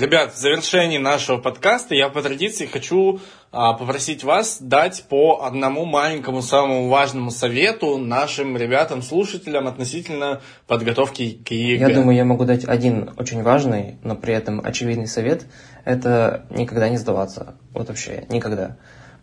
Ребят, 0.00 0.32
в 0.32 0.38
завершении 0.38 0.96
нашего 0.96 1.36
подкаста 1.36 1.94
я 1.94 2.08
по 2.08 2.22
традиции 2.22 2.64
хочу 2.64 3.20
а, 3.52 3.74
попросить 3.74 4.24
вас 4.24 4.56
дать 4.58 5.04
по 5.10 5.44
одному 5.44 5.84
маленькому 5.84 6.40
самому 6.40 6.88
важному 6.88 7.30
совету 7.30 7.98
нашим 7.98 8.56
ребятам, 8.56 9.02
слушателям 9.02 9.66
относительно 9.66 10.40
подготовки 10.66 11.42
к 11.44 11.50
ЕГЭ. 11.50 11.88
Я 11.88 11.94
думаю, 11.94 12.16
я 12.16 12.24
могу 12.24 12.46
дать 12.46 12.64
один 12.64 13.10
очень 13.18 13.42
важный, 13.42 13.98
но 14.02 14.16
при 14.16 14.32
этом 14.32 14.62
очевидный 14.64 15.06
совет. 15.06 15.44
Это 15.84 16.46
никогда 16.48 16.88
не 16.88 16.96
сдаваться. 16.96 17.56
Вот 17.74 17.88
вообще, 17.88 18.24
никогда 18.30 18.78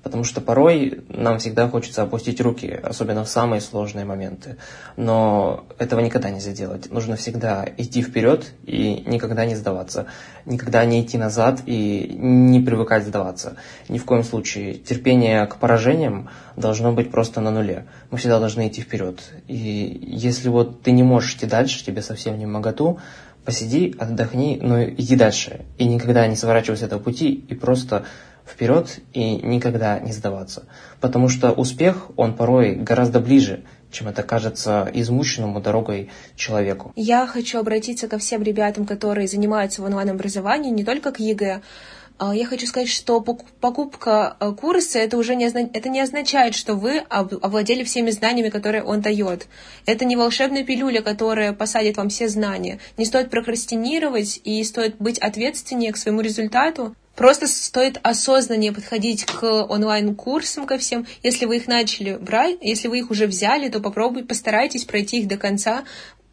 потому 0.07 0.23
что 0.23 0.39
порой 0.39 1.03
нам 1.09 1.37
всегда 1.37 1.67
хочется 1.67 2.01
опустить 2.01 2.39
руки, 2.39 2.79
особенно 2.81 3.25
в 3.25 3.27
самые 3.27 3.59
сложные 3.59 4.05
моменты. 4.05 4.55
Но 4.95 5.65
этого 5.79 5.99
никогда 5.99 6.29
нельзя 6.29 6.53
делать. 6.53 6.89
Нужно 6.89 7.17
всегда 7.17 7.67
идти 7.75 8.01
вперед 8.01 8.53
и 8.63 9.03
никогда 9.05 9.43
не 9.43 9.55
сдаваться. 9.55 10.05
Никогда 10.45 10.85
не 10.85 11.01
идти 11.01 11.17
назад 11.17 11.61
и 11.65 12.15
не 12.17 12.61
привыкать 12.61 13.03
сдаваться. 13.03 13.57
Ни 13.89 13.97
в 13.97 14.05
коем 14.05 14.23
случае. 14.23 14.75
Терпение 14.75 15.45
к 15.45 15.57
поражениям 15.57 16.29
должно 16.55 16.93
быть 16.93 17.11
просто 17.11 17.41
на 17.41 17.51
нуле. 17.51 17.85
Мы 18.09 18.17
всегда 18.17 18.39
должны 18.39 18.69
идти 18.69 18.81
вперед. 18.81 19.19
И 19.49 19.99
если 20.03 20.47
вот 20.47 20.83
ты 20.83 20.91
не 20.91 21.03
можешь 21.03 21.35
идти 21.35 21.47
дальше, 21.47 21.83
тебе 21.83 22.01
совсем 22.01 22.39
не 22.39 22.45
моготу, 22.45 22.97
посиди, 23.43 23.93
отдохни, 23.99 24.57
но 24.61 24.83
иди 24.83 25.17
дальше. 25.17 25.65
И 25.77 25.85
никогда 25.85 26.25
не 26.27 26.37
сворачивай 26.37 26.77
с 26.77 26.81
этого 26.81 27.01
пути 27.01 27.29
и 27.33 27.55
просто 27.55 28.05
вперед 28.47 28.99
и 29.13 29.35
никогда 29.35 29.99
не 29.99 30.11
сдаваться. 30.11 30.65
Потому 31.01 31.29
что 31.29 31.51
успех, 31.51 32.09
он 32.15 32.33
порой 32.35 32.75
гораздо 32.75 33.19
ближе, 33.19 33.63
чем 33.91 34.07
это 34.07 34.23
кажется 34.23 34.89
измученному 34.93 35.61
дорогой 35.61 36.09
человеку. 36.35 36.91
Я 36.95 37.27
хочу 37.27 37.59
обратиться 37.59 38.07
ко 38.07 38.17
всем 38.17 38.43
ребятам, 38.43 38.85
которые 38.85 39.27
занимаются 39.27 39.81
в 39.81 39.85
онлайн-образовании, 39.85 40.71
не 40.71 40.83
только 40.83 41.11
к 41.11 41.19
ЕГЭ, 41.19 41.61
а, 42.19 42.35
я 42.35 42.45
хочу 42.45 42.65
сказать, 42.65 42.89
что 42.89 43.21
покупка 43.21 44.37
э, 44.39 44.51
курса 44.51 44.97
это 44.97 45.17
уже 45.17 45.35
не, 45.35 45.45
это 45.45 45.89
не 45.89 46.01
означает, 46.01 46.55
что 46.55 46.73
вы 46.73 46.99
овладели 47.09 47.83
всеми 47.83 48.09
знаниями, 48.09 48.49
которые 48.49 48.83
он 48.83 49.01
дает. 49.01 49.45
Это 49.85 50.03
не 50.03 50.15
волшебная 50.15 50.63
пилюля, 50.63 51.01
которая 51.01 51.53
посадит 51.53 51.97
вам 51.97 52.09
все 52.09 52.27
знания. 52.27 52.79
Не 52.97 53.05
стоит 53.05 53.29
прокрастинировать 53.29 54.41
и 54.43 54.63
стоит 54.63 54.97
быть 54.97 55.19
ответственнее 55.19 55.93
к 55.93 55.97
своему 55.97 56.21
результату. 56.21 56.95
Просто 57.17 57.47
стоит 57.47 57.99
осознаннее 58.03 58.71
подходить 58.71 59.25
к 59.25 59.43
онлайн-курсам, 59.43 60.67
ко 60.67 60.77
всем. 60.77 61.07
Если 61.23 61.45
вы 61.45 61.57
их 61.57 61.67
начали 61.67 62.15
брать, 62.15 62.57
если 62.61 62.87
вы 62.87 62.99
их 62.99 63.09
уже 63.09 63.25
взяли, 63.25 63.69
то 63.69 63.79
попробуйте, 63.79 64.27
постарайтесь 64.27 64.85
пройти 64.85 65.21
их 65.21 65.27
до 65.27 65.35
конца, 65.35 65.83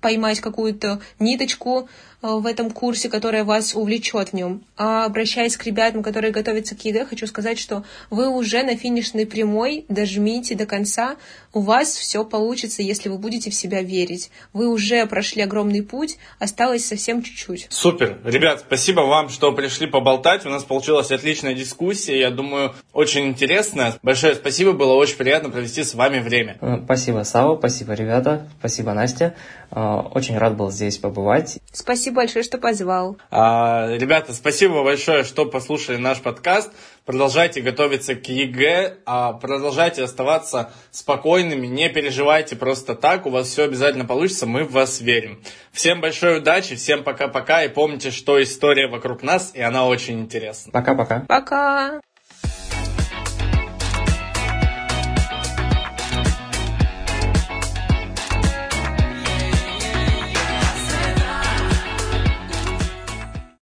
поймать 0.03 0.41
какую-то 0.41 1.01
ниточку, 1.19 1.89
Э, 2.25 2.39
в 2.39 2.47
этом 2.47 2.71
курсе, 2.71 3.11
которая 3.11 3.45
вас 3.45 3.75
увлечет 3.75 4.31
в 4.31 4.33
нем. 4.33 4.65
А 4.79 5.05
обращаясь 5.05 5.59
к 5.59 5.67
ребятам, 5.67 6.03
которые 6.03 6.33
готовятся 6.33 6.75
к 6.75 6.83
ЕГЭ, 6.83 7.05
хочу 7.05 7.27
сказать, 7.27 7.59
что 7.59 7.85
вы 8.09 8.29
уже 8.29 8.63
на 8.63 8.77
финишной 8.77 9.27
прямой, 9.27 9.85
дожмите 9.91 10.55
до 10.55 10.65
конца, 10.65 11.17
у 11.55 11.61
вас 11.61 11.95
все 11.95 12.25
получится, 12.25 12.83
если 12.83 13.09
вы 13.09 13.19
будете 13.19 13.51
в 13.51 13.55
себя 13.55 13.83
верить. 13.83 14.31
Вы 14.53 14.69
уже 14.69 15.07
прошли 15.07 15.43
огромный 15.43 15.83
путь, 15.83 16.19
осталось 16.39 16.85
совсем 16.85 17.23
чуть-чуть. 17.23 17.67
Супер. 17.71 18.19
Ребят, 18.25 18.61
спасибо 18.61 19.03
вам, 19.03 19.29
что 19.29 19.53
пришли 19.53 19.87
поболтать. 19.87 20.45
У 20.45 20.51
нас 20.51 20.65
получилась 20.65 21.11
отличная 21.11 21.55
дискуссия, 21.55 22.19
я 22.19 22.31
думаю, 22.31 22.75
очень 22.93 23.27
интересная. 23.27 23.95
Большое 24.03 24.35
спасибо, 24.35 24.73
было 24.73 24.95
очень 24.95 25.17
приятно 25.17 25.51
провести 25.51 25.85
с 25.85 25.95
вами 25.95 26.19
время. 26.19 26.59
Э, 26.61 26.81
спасибо, 26.85 27.23
Сава, 27.23 27.57
спасибо, 27.57 27.95
ребята, 27.95 28.49
спасибо, 28.59 28.93
Настя. 28.93 29.35
Э, 29.71 30.03
очень 30.13 30.37
рад 30.37 30.57
был 30.57 30.71
здесь 30.71 30.99
побывать. 30.99 31.59
Спасибо 31.73 32.17
большое, 32.17 32.43
что 32.43 32.59
позвал. 32.59 33.17
А, 33.31 33.89
ребята, 33.97 34.35
спасибо 34.35 34.83
большое, 34.83 35.25
что 35.25 35.47
послушали 35.47 35.97
наш 35.97 36.21
подкаст. 36.21 36.73
Продолжайте 37.05 37.61
готовиться 37.61 38.15
к 38.15 38.27
ЕГЭ, 38.29 38.99
а 39.05 39.35
продолжайте 39.35 40.03
оставаться 40.03 40.73
спокойными, 40.91 41.67
не 41.67 41.91
переживайте 41.91 42.57
просто 42.57 42.95
так, 42.95 43.27
у 43.27 43.31
вас 43.31 43.49
все 43.49 43.65
обязательно 43.65 44.07
получится, 44.07 44.47
мы 44.47 44.65
в 44.65 44.73
вас 44.73 45.03
верим. 45.03 45.43
Всем 45.71 46.01
большой 46.01 46.39
удачи, 46.39 46.77
всем 46.77 47.05
пока-пока 47.05 47.63
и 47.65 47.69
помните, 47.69 48.11
что 48.11 48.43
история 48.43 48.89
вокруг 48.89 49.23
нас, 49.23 49.53
и 49.55 49.61
она 49.61 49.87
очень 49.87 50.21
интересна. 50.21 50.73
Пока-пока. 50.73 51.21
Пока. 51.21 51.37
-пока. 51.37 51.93
пока. 52.01 52.14